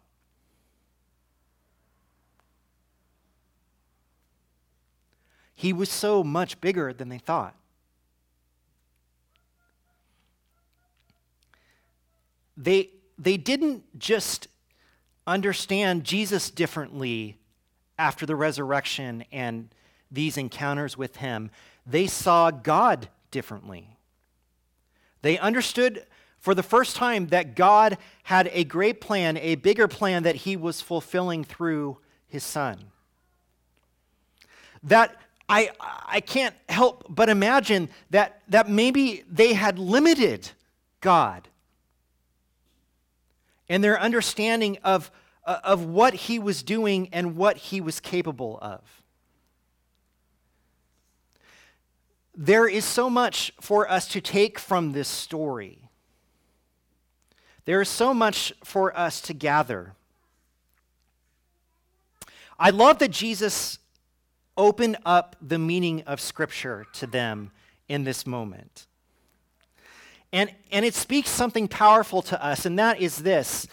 He 5.55 5.73
was 5.73 5.91
so 5.91 6.25
much 6.25 6.61
bigger 6.61 6.93
than 6.93 7.09
they 7.09 7.19
thought. 7.19 7.55
They, 12.57 12.91
they 13.19 13.37
didn't 13.37 13.99
just 13.99 14.49
understand 15.27 16.05
Jesus 16.05 16.51
differently 16.51 17.39
after 17.99 18.25
the 18.25 18.37
resurrection 18.37 19.25
and 19.33 19.69
these 20.11 20.37
encounters 20.37 20.97
with 20.97 21.17
him, 21.17 21.51
they 21.87 22.07
saw 22.07 22.51
God 22.51 23.09
differently. 23.31 23.97
They 25.23 25.39
understood 25.39 26.07
for 26.39 26.55
the 26.55 26.63
first 26.63 26.97
time 26.97 27.29
that 27.29 27.57
God 27.57 27.99
had 28.23 28.49
a 28.53 28.65
great 28.65 29.01
plan, 29.01 29.37
a 29.39 29.57
bigger 29.57 29.89
plan 29.89 30.23
that 30.23 30.37
he 30.37 30.57
was 30.57 30.81
fulfilling 30.81 31.45
through 31.45 31.99
his 32.29 32.45
son. 32.45 32.79
That 34.83 35.17
I, 35.49 35.71
I 35.81 36.21
can't 36.21 36.55
help 36.69 37.07
but 37.09 37.29
imagine 37.29 37.89
that, 38.11 38.43
that 38.49 38.69
maybe 38.69 39.25
they 39.31 39.55
had 39.55 39.79
limited 39.79 40.51
God 41.01 41.49
in 43.69 43.81
their 43.81 44.01
understanding 44.01 44.79
of, 44.85 45.11
uh, 45.49 45.61
of 45.65 45.87
what 45.87 46.13
he 46.13 46.39
was 46.39 46.63
doing 46.63 47.09
and 47.11 47.35
what 47.35 47.57
he 47.57 47.81
was 47.81 48.01
capable 48.01 48.59
of. 48.61 48.83
There 52.37 52.69
is 52.69 52.85
so 52.85 53.09
much 53.09 53.55
for 53.59 53.91
us 53.91 54.07
to 54.09 54.21
take 54.21 54.59
from 54.59 54.93
this 54.93 55.09
story. 55.09 55.89
There 57.65 57.81
is 57.81 57.89
so 57.89 58.13
much 58.13 58.53
for 58.63 58.95
us 58.95 59.23
to 59.23 59.33
gather. 59.33 59.95
I 62.59 62.69
love 62.69 62.99
that 62.99 63.11
Jesus 63.11 63.79
opened 64.55 64.99
up 65.07 65.35
the 65.41 65.59
meaning 65.59 66.03
of 66.03 66.21
Scripture 66.21 66.85
to 66.93 67.07
them 67.07 67.53
in 67.89 68.05
this 68.05 68.27
moment. 68.27 68.87
And, 70.31 70.55
and 70.71 70.85
it 70.85 70.93
speaks 70.93 71.31
something 71.31 71.69
powerful 71.69 72.21
to 72.21 72.45
us, 72.45 72.67
and 72.67 72.79
that 72.79 73.01
is 73.01 73.17
this. 73.17 73.67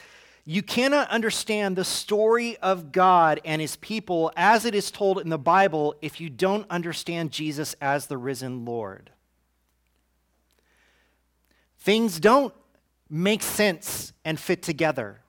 You 0.48 0.62
cannot 0.62 1.10
understand 1.10 1.76
the 1.76 1.84
story 1.84 2.56
of 2.58 2.92
God 2.92 3.42
and 3.44 3.60
his 3.60 3.78
people 3.78 4.32
as 4.38 4.64
it 4.64 4.76
is 4.76 4.92
told 4.92 5.20
in 5.20 5.30
the 5.30 5.40
Bible 5.40 5.96
if 6.04 6.22
you 6.22 6.30
don't 6.30 6.70
understand 6.70 7.32
Jesus 7.32 7.76
as 7.82 8.06
the 8.06 8.18
risen 8.18 8.64
Lord. 8.64 9.10
Things 11.80 12.20
don't 12.20 12.54
make 13.10 13.42
sense 13.42 14.14
and 14.24 14.40
fit 14.40 14.62
together 14.62 15.22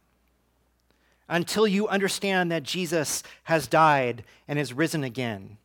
until 1.29 1.67
you 1.67 1.89
understand 1.89 2.53
that 2.53 2.63
Jesus 2.63 3.23
has 3.45 3.67
died 3.67 4.23
and 4.47 4.59
is 4.59 4.75
risen 4.75 5.03
again. 5.03 5.57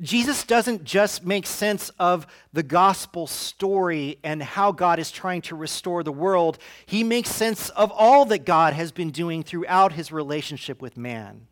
Jesus 0.00 0.44
doesn't 0.44 0.84
just 0.84 1.24
make 1.24 1.46
sense 1.46 1.90
of 1.98 2.26
the 2.52 2.62
gospel 2.62 3.26
story 3.26 4.18
and 4.22 4.42
how 4.42 4.72
God 4.72 4.98
is 4.98 5.10
trying 5.10 5.42
to 5.42 5.56
restore 5.56 6.02
the 6.02 6.12
world. 6.12 6.58
He 6.86 7.02
makes 7.02 7.30
sense 7.30 7.70
of 7.70 7.90
all 7.90 8.24
that 8.26 8.44
God 8.44 8.72
has 8.72 8.92
been 8.92 9.10
doing 9.10 9.42
throughout 9.42 9.92
his 9.92 10.12
relationship 10.12 10.80
with 10.80 10.96
man. 10.96 11.46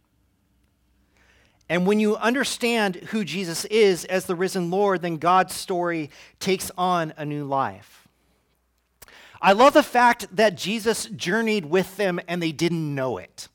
And 1.68 1.86
when 1.86 2.00
you 2.00 2.16
understand 2.16 2.96
who 2.96 3.24
Jesus 3.24 3.64
is 3.66 4.04
as 4.06 4.24
the 4.24 4.34
risen 4.34 4.70
Lord, 4.70 5.02
then 5.02 5.18
God's 5.18 5.54
story 5.54 6.10
takes 6.40 6.70
on 6.78 7.12
a 7.16 7.24
new 7.24 7.44
life. 7.44 8.08
I 9.40 9.52
love 9.52 9.74
the 9.74 9.82
fact 9.82 10.34
that 10.34 10.56
Jesus 10.56 11.06
journeyed 11.06 11.66
with 11.66 11.96
them 11.96 12.20
and 12.26 12.42
they 12.42 12.52
didn't 12.52 12.94
know 12.94 13.18
it. 13.18 13.48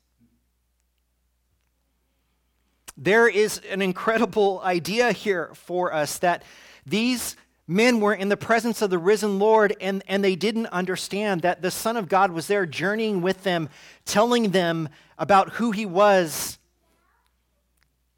There 2.96 3.28
is 3.28 3.60
an 3.70 3.82
incredible 3.82 4.60
idea 4.64 5.12
here 5.12 5.50
for 5.54 5.92
us 5.92 6.18
that 6.18 6.44
these 6.86 7.36
men 7.66 8.00
were 8.00 8.14
in 8.14 8.28
the 8.28 8.36
presence 8.36 8.82
of 8.82 8.90
the 8.90 8.98
risen 8.98 9.38
Lord 9.38 9.74
and, 9.80 10.02
and 10.06 10.22
they 10.22 10.36
didn't 10.36 10.66
understand 10.66 11.42
that 11.42 11.62
the 11.62 11.70
Son 11.70 11.96
of 11.96 12.08
God 12.08 12.30
was 12.30 12.46
there 12.46 12.66
journeying 12.66 13.22
with 13.22 13.42
them, 13.42 13.68
telling 14.04 14.50
them 14.50 14.88
about 15.18 15.54
who 15.54 15.70
he 15.70 15.86
was 15.86 16.58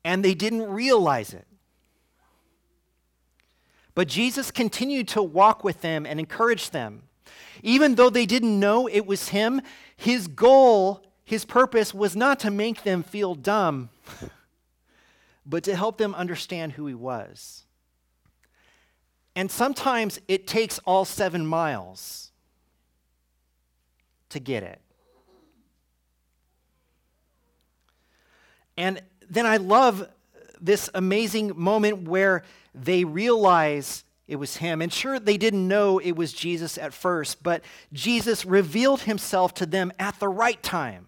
and 0.07 0.25
they 0.25 0.35
didn't 0.35 0.62
realize 0.62 1.35
it. 1.35 1.49
But 3.97 4.07
Jesus 4.07 4.53
continued 4.53 5.09
to 5.09 5.23
walk 5.23 5.65
with 5.65 5.81
them 5.81 6.07
and 6.07 6.21
encourage 6.21 6.71
them. 6.71 7.03
Even 7.65 7.97
though 7.97 8.11
they 8.11 8.25
didn't 8.25 8.61
know 8.61 8.87
it 8.87 9.05
was 9.05 9.31
him, 9.31 9.61
his 9.97 10.29
goal, 10.29 11.03
his 11.25 11.45
purpose 11.45 11.93
was 11.93 12.15
not 12.15 12.39
to 12.41 12.53
make 12.53 12.85
them 12.85 13.03
feel 13.03 13.35
dumb, 13.35 13.89
but 15.47 15.65
to 15.65 15.77
help 15.77 15.97
them 15.97 16.15
understand 16.15 16.73
who 16.73 16.87
he 16.87 16.95
was. 16.95 17.65
And 19.35 19.51
sometimes 19.51 20.19
it 20.29 20.47
takes 20.47 20.79
all 20.81 21.05
seven 21.05 21.47
miles 21.47 22.33
to 24.31 24.41
get 24.41 24.63
it. 24.63 24.81
And 28.77 29.01
then 29.29 29.47
I 29.47 29.59
love 29.59 30.09
this 30.61 30.91
amazing 30.95 31.53
moment 31.55 32.09
where 32.09 32.43
they 32.75 33.05
realize 33.05 34.05
it 34.27 34.37
was 34.37 34.57
him. 34.57 34.83
And 34.83 34.93
sure, 34.93 35.21
they 35.21 35.37
didn't 35.37 35.69
know 35.69 35.99
it 35.99 36.13
was 36.13 36.33
Jesus 36.33 36.77
at 36.79 36.93
first, 36.93 37.43
but 37.43 37.63
Jesus 37.93 38.45
revealed 38.45 39.03
himself 39.03 39.55
to 39.55 39.67
them 39.67 39.93
at 39.99 40.19
the 40.19 40.29
right 40.29 40.63
time 40.63 41.06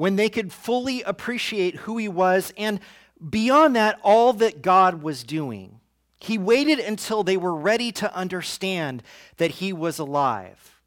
when 0.00 0.16
they 0.16 0.30
could 0.30 0.50
fully 0.50 1.02
appreciate 1.02 1.76
who 1.76 1.98
he 1.98 2.08
was 2.08 2.54
and 2.56 2.80
beyond 3.28 3.76
that, 3.76 4.00
all 4.02 4.32
that 4.32 4.62
God 4.62 5.02
was 5.02 5.24
doing. 5.24 5.78
He 6.18 6.38
waited 6.38 6.78
until 6.78 7.22
they 7.22 7.36
were 7.36 7.54
ready 7.54 7.92
to 7.92 8.16
understand 8.16 9.02
that 9.36 9.50
he 9.50 9.74
was 9.74 9.98
alive. 9.98 10.80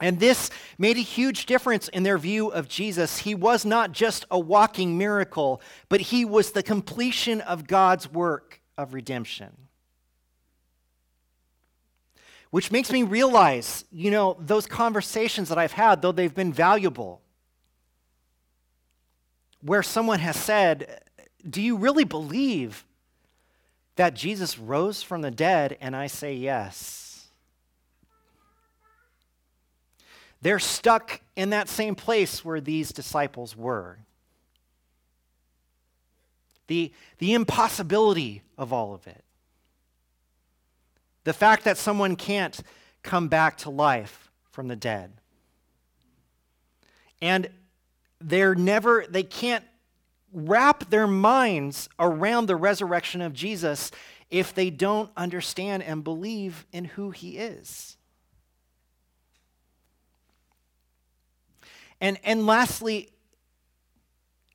And 0.00 0.18
this 0.18 0.50
made 0.78 0.96
a 0.96 1.00
huge 1.00 1.46
difference 1.46 1.86
in 1.86 2.02
their 2.02 2.18
view 2.18 2.48
of 2.48 2.66
Jesus. 2.66 3.18
He 3.18 3.36
was 3.36 3.64
not 3.64 3.92
just 3.92 4.24
a 4.32 4.38
walking 4.38 4.98
miracle, 4.98 5.62
but 5.88 6.00
he 6.00 6.24
was 6.24 6.50
the 6.50 6.64
completion 6.64 7.40
of 7.40 7.68
God's 7.68 8.10
work 8.10 8.60
of 8.76 8.94
redemption. 8.94 9.56
Which 12.50 12.72
makes 12.72 12.90
me 12.90 13.04
realize, 13.04 13.84
you 13.92 14.10
know, 14.10 14.36
those 14.40 14.66
conversations 14.66 15.50
that 15.50 15.58
I've 15.58 15.70
had, 15.70 16.02
though 16.02 16.10
they've 16.10 16.34
been 16.34 16.52
valuable, 16.52 17.22
where 19.62 19.82
someone 19.82 20.20
has 20.20 20.36
said, 20.36 21.02
Do 21.48 21.60
you 21.60 21.76
really 21.76 22.04
believe 22.04 22.84
that 23.96 24.14
Jesus 24.14 24.58
rose 24.58 25.02
from 25.02 25.22
the 25.22 25.30
dead? 25.30 25.76
And 25.80 25.94
I 25.94 26.06
say, 26.06 26.34
Yes. 26.34 27.00
They're 30.42 30.58
stuck 30.58 31.20
in 31.36 31.50
that 31.50 31.68
same 31.68 31.94
place 31.94 32.44
where 32.44 32.60
these 32.60 32.92
disciples 32.92 33.56
were. 33.56 33.98
The, 36.66 36.92
the 37.18 37.34
impossibility 37.34 38.42
of 38.56 38.72
all 38.72 38.94
of 38.94 39.06
it. 39.06 39.22
The 41.24 41.32
fact 41.34 41.64
that 41.64 41.76
someone 41.76 42.16
can't 42.16 42.58
come 43.02 43.28
back 43.28 43.58
to 43.58 43.70
life 43.70 44.30
from 44.50 44.68
the 44.68 44.76
dead. 44.76 45.12
And 47.20 47.50
they're 48.20 48.54
never, 48.54 49.04
they 49.08 49.22
can't 49.22 49.64
wrap 50.32 50.90
their 50.90 51.06
minds 51.06 51.88
around 51.98 52.46
the 52.46 52.56
resurrection 52.56 53.20
of 53.20 53.32
Jesus 53.32 53.90
if 54.30 54.54
they 54.54 54.70
don't 54.70 55.10
understand 55.16 55.82
and 55.82 56.04
believe 56.04 56.66
in 56.72 56.84
who 56.84 57.10
he 57.10 57.36
is. 57.38 57.96
And, 62.00 62.18
and 62.24 62.46
lastly, 62.46 63.10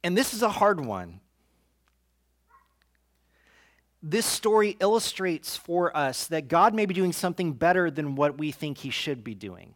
and 0.04 0.18
this 0.18 0.34
is 0.34 0.42
a 0.42 0.50
hard 0.50 0.84
one, 0.84 1.20
this 4.02 4.26
story 4.26 4.78
illustrates 4.80 5.58
for 5.58 5.96
us 5.98 6.28
that 6.28 6.48
God 6.48 6.76
may 6.76 6.86
be 6.86 6.94
doing 6.94 7.12
something 7.12 7.54
better 7.54 7.90
than 7.90 8.16
what 8.16 8.38
we 8.38 8.52
think 8.52 8.78
he 8.78 8.92
should 8.92 9.24
be 9.24 9.34
doing. 9.34 9.74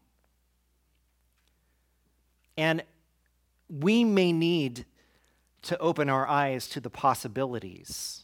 And 2.56 2.84
we 3.69 4.03
may 4.03 4.32
need 4.32 4.86
to 5.63 5.77
open 5.79 6.10
our 6.10 6.27
eyes 6.27 6.67
to 6.69 6.79
the 6.79 6.89
possibilities 6.89 8.23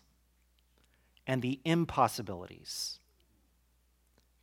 and 1.27 1.41
the 1.41 1.60
impossibilities 1.65 2.99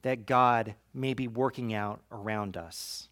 that 0.02 0.26
God 0.26 0.74
may 0.92 1.14
be 1.14 1.28
working 1.28 1.72
out 1.72 2.00
around 2.10 2.56
us. 2.56 3.08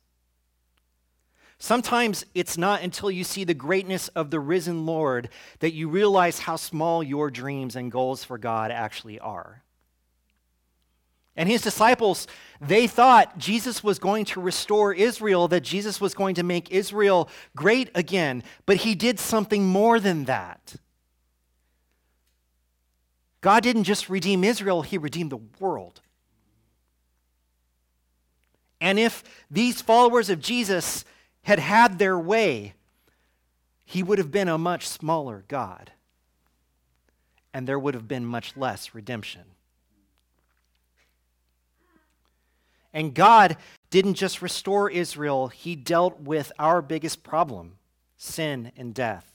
Sometimes 1.59 2.25
it's 2.35 2.57
not 2.57 2.83
until 2.83 3.11
you 3.11 3.23
see 3.23 3.45
the 3.45 3.55
greatness 3.55 4.09
of 4.09 4.31
the 4.31 4.41
risen 4.41 4.87
Lord 4.87 5.29
that 5.61 5.75
you 5.75 5.89
realize 5.89 6.41
how 6.41 6.57
small 6.57 7.03
your 7.03 7.31
dreams 7.31 7.77
and 7.77 7.93
goals 7.93 8.25
for 8.25 8.39
God 8.39 8.71
actually 8.71 9.21
are. 9.21 9.63
And 11.37 11.49
his 11.49 11.63
disciples, 11.63 12.27
they 12.61 12.87
thought 12.87 13.39
Jesus 13.39 13.83
was 13.83 13.99
going 13.99 14.25
to 14.27 14.41
restore 14.41 14.93
Israel, 14.93 15.49
that 15.49 15.63
Jesus 15.63 16.01
was 16.01 16.13
going 16.13 16.35
to 16.35 16.43
make 16.43 16.71
Israel 16.71 17.29
great 17.57 17.91
again, 17.95 18.43
but 18.67 18.79
he 18.79 18.95
did 18.95 19.19
something 19.19 19.65
more 19.67 20.01
than 20.01 20.25
that. 20.25 20.75
God 23.41 23.63
didn't 23.63 23.85
just 23.85 24.11
redeem 24.11 24.45
Israel, 24.45 24.83
he 24.83 24.99
redeemed 24.99 25.31
the 25.31 25.41
world. 25.59 26.01
And 28.81 28.99
if 28.99 29.23
these 29.51 29.81
followers 29.81 30.31
of 30.31 30.41
Jesus 30.41 31.05
had 31.43 31.59
had 31.59 31.99
their 31.99 32.19
way, 32.19 32.75
he 33.85 34.03
would 34.03 34.19
have 34.19 34.31
been 34.31 34.49
a 34.49 34.59
much 34.59 34.87
smaller 34.87 35.45
God, 35.49 35.93
and 37.53 37.67
there 37.67 37.79
would 37.79 37.95
have 37.95 38.09
been 38.09 38.25
much 38.25 38.57
less 38.57 38.95
redemption. 38.95 39.43
And 42.93 43.15
God 43.15 43.57
didn't 43.91 44.15
just 44.15 44.43
restore 44.43 44.91
Israel, 44.91 45.49
He 45.49 45.77
dealt 45.77 46.21
with 46.21 46.53
our 46.59 46.83
biggest 46.83 47.23
problem 47.23 47.77
sin 48.17 48.73
and 48.77 48.93
death. 48.93 49.27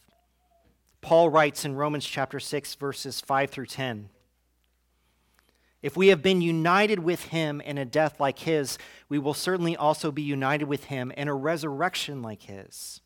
Paul 1.02 1.30
writes 1.30 1.66
in 1.66 1.76
Romans 1.76 2.06
chapter 2.06 2.40
6, 2.40 2.76
verses 2.76 3.22
5 3.22 3.50
through 3.50 3.66
10. 3.68 4.10
If 5.82 5.96
we 5.96 6.08
have 6.08 6.24
been 6.24 6.42
united 6.42 6.98
with 6.98 7.26
him 7.26 7.62
in 7.62 7.78
a 7.78 7.86
death 7.86 8.20
like 8.20 8.40
his, 8.40 8.80
we 9.08 9.20
will 9.20 9.36
certainly 9.36 9.78
also 9.78 10.12
be 10.12 10.24
united 10.24 10.66
with 10.66 10.86
him 10.86 11.12
in 11.12 11.28
a 11.28 11.36
resurrection 11.36 12.24
like 12.24 12.42
his. 12.44 13.02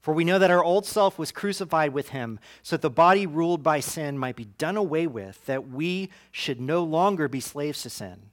For 0.00 0.12
we 0.12 0.24
know 0.24 0.40
that 0.40 0.50
our 0.50 0.64
old 0.64 0.84
self 0.84 1.16
was 1.16 1.30
crucified 1.30 1.92
with 1.92 2.08
him, 2.08 2.40
so 2.64 2.74
that 2.74 2.82
the 2.82 2.90
body 2.90 3.24
ruled 3.24 3.62
by 3.62 3.78
sin 3.78 4.18
might 4.18 4.34
be 4.34 4.46
done 4.46 4.76
away 4.76 5.06
with, 5.06 5.46
that 5.46 5.68
we 5.68 6.10
should 6.32 6.60
no 6.60 6.82
longer 6.82 7.28
be 7.28 7.38
slaves 7.38 7.82
to 7.82 7.90
sin. 7.90 8.30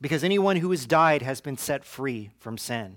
Because 0.00 0.22
anyone 0.22 0.56
who 0.56 0.70
has 0.70 0.86
died 0.86 1.22
has 1.22 1.40
been 1.40 1.56
set 1.56 1.84
free 1.84 2.30
from 2.38 2.56
sin. 2.56 2.96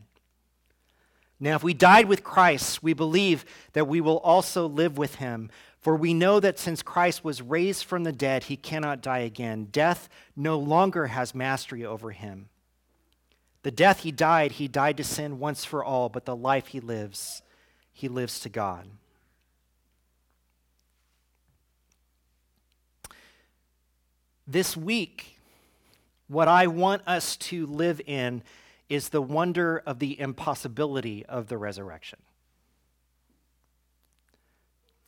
Now, 1.39 1.56
if 1.56 1.63
we 1.63 1.73
died 1.73 2.08
with 2.08 2.23
Christ, 2.23 2.84
we 2.84 2.93
believe 2.93 3.45
that 3.73 3.88
we 3.88 3.99
will 3.99 4.19
also 4.19 4.67
live 4.67 4.97
with 4.99 5.15
him. 5.15 5.49
For 5.80 5.95
we 5.95 6.13
know 6.13 6.39
that 6.39 6.60
since 6.60 6.84
Christ 6.84 7.23
was 7.23 7.41
raised 7.41 7.84
from 7.86 8.04
the 8.04 8.12
dead, 8.12 8.43
he 8.43 8.56
cannot 8.56 9.01
die 9.01 9.19
again. 9.19 9.69
Death 9.71 10.08
no 10.36 10.60
longer 10.60 11.08
has 11.08 11.34
mastery 11.34 11.84
over 11.84 12.12
him. 12.12 12.49
The 13.63 13.71
death 13.71 14.01
he 14.01 14.12
died, 14.12 14.54
he 14.54 14.67
died 14.67 14.97
to 14.97 15.04
sin 15.04 15.39
once 15.39 15.65
for 15.65 15.84
all, 15.84 16.10
but 16.10 16.25
the 16.25 16.36
life 16.36 16.67
he 16.67 16.80
lives, 16.80 17.41
he 17.91 18.08
lives 18.08 18.39
to 18.41 18.49
God. 18.49 18.88
This 24.45 24.77
week, 24.77 25.39
what 26.32 26.48
I 26.48 26.67
want 26.67 27.02
us 27.06 27.36
to 27.36 27.65
live 27.65 28.00
in 28.06 28.41
is 28.88 29.10
the 29.10 29.22
wonder 29.22 29.84
of 29.86 30.00
the 30.00 30.17
impossibility 30.17 31.26
of 31.26 31.48
the 31.48 31.58
resurrection. 31.58 32.20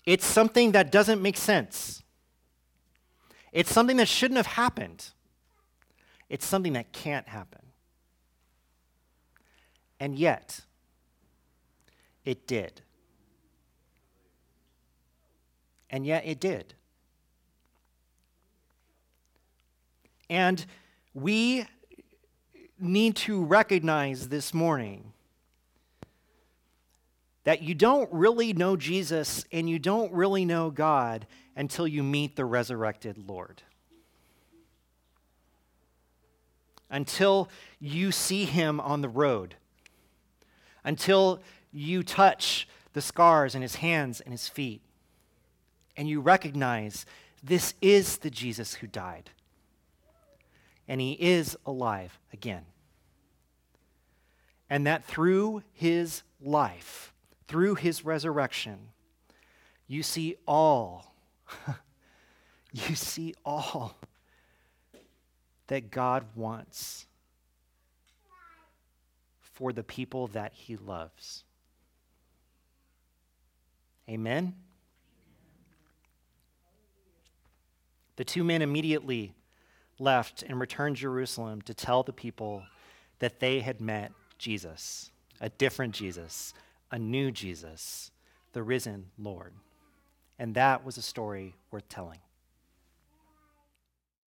It's 0.05 0.25
something 0.25 0.73
that 0.73 0.91
doesn't 0.91 1.21
make 1.21 1.37
sense. 1.37 2.03
It's 3.53 3.71
something 3.71 3.95
that 3.97 4.09
shouldn't 4.09 4.35
have 4.35 4.47
happened. 4.47 5.05
It's 6.27 6.45
something 6.45 6.73
that 6.73 6.91
can't 6.91 7.29
happen. 7.29 7.61
And 10.01 10.17
yet, 10.17 10.59
it 12.25 12.47
did. 12.47 12.81
And 15.89 16.05
yet, 16.05 16.25
it 16.25 16.41
did. 16.41 16.73
And 20.29 20.65
we 21.13 21.65
need 22.79 23.15
to 23.15 23.43
recognize 23.43 24.29
this 24.29 24.53
morning 24.53 25.13
that 27.43 27.61
you 27.61 27.75
don't 27.75 28.11
really 28.11 28.53
know 28.53 28.75
Jesus 28.75 29.45
and 29.51 29.69
you 29.69 29.79
don't 29.79 30.11
really 30.13 30.45
know 30.45 30.69
God 30.69 31.27
until 31.55 31.87
you 31.87 32.01
meet 32.03 32.35
the 32.35 32.45
resurrected 32.45 33.17
Lord. 33.27 33.61
Until 36.89 37.49
you 37.79 38.11
see 38.11 38.45
him 38.45 38.79
on 38.79 39.01
the 39.01 39.09
road. 39.09 39.55
Until 40.83 41.41
you 41.71 42.03
touch 42.03 42.67
the 42.93 43.01
scars 43.01 43.55
in 43.55 43.61
his 43.61 43.75
hands 43.75 44.21
and 44.21 44.31
his 44.31 44.47
feet. 44.47 44.81
And 45.97 46.07
you 46.07 46.21
recognize 46.21 47.05
this 47.43 47.73
is 47.81 48.17
the 48.17 48.29
Jesus 48.29 48.75
who 48.75 48.87
died. 48.87 49.29
And 50.87 50.99
he 50.99 51.13
is 51.13 51.57
alive 51.65 52.19
again. 52.31 52.65
And 54.69 54.87
that 54.87 55.05
through 55.05 55.63
his 55.71 56.23
life, 56.41 57.13
through 57.47 57.75
his 57.75 58.03
resurrection, 58.03 58.89
you 59.87 60.03
see 60.03 60.35
all, 60.47 61.13
you 62.71 62.95
see 62.95 63.33
all 63.45 63.95
that 65.67 65.91
God 65.91 66.25
wants 66.35 67.05
for 69.41 69.71
the 69.71 69.83
people 69.83 70.27
that 70.27 70.53
he 70.53 70.75
loves. 70.75 71.43
Amen? 74.09 74.55
The 78.15 78.25
two 78.25 78.43
men 78.43 78.61
immediately 78.61 79.33
left 80.03 80.43
and 80.43 80.59
returned 80.59 80.97
Jerusalem 80.97 81.61
to 81.63 81.73
tell 81.73 82.03
the 82.03 82.13
people 82.13 82.63
that 83.19 83.39
they 83.39 83.61
had 83.61 83.81
met 83.81 84.11
Jesus, 84.37 85.11
a 85.39 85.49
different 85.49 85.95
Jesus, 85.95 86.53
a 86.91 86.99
new 86.99 87.31
Jesus, 87.31 88.11
the 88.51 88.63
risen 88.63 89.05
Lord. 89.17 89.53
And 90.37 90.55
that 90.55 90.85
was 90.85 90.97
a 90.97 91.01
story 91.01 91.55
worth 91.71 91.87
telling. 91.89 92.19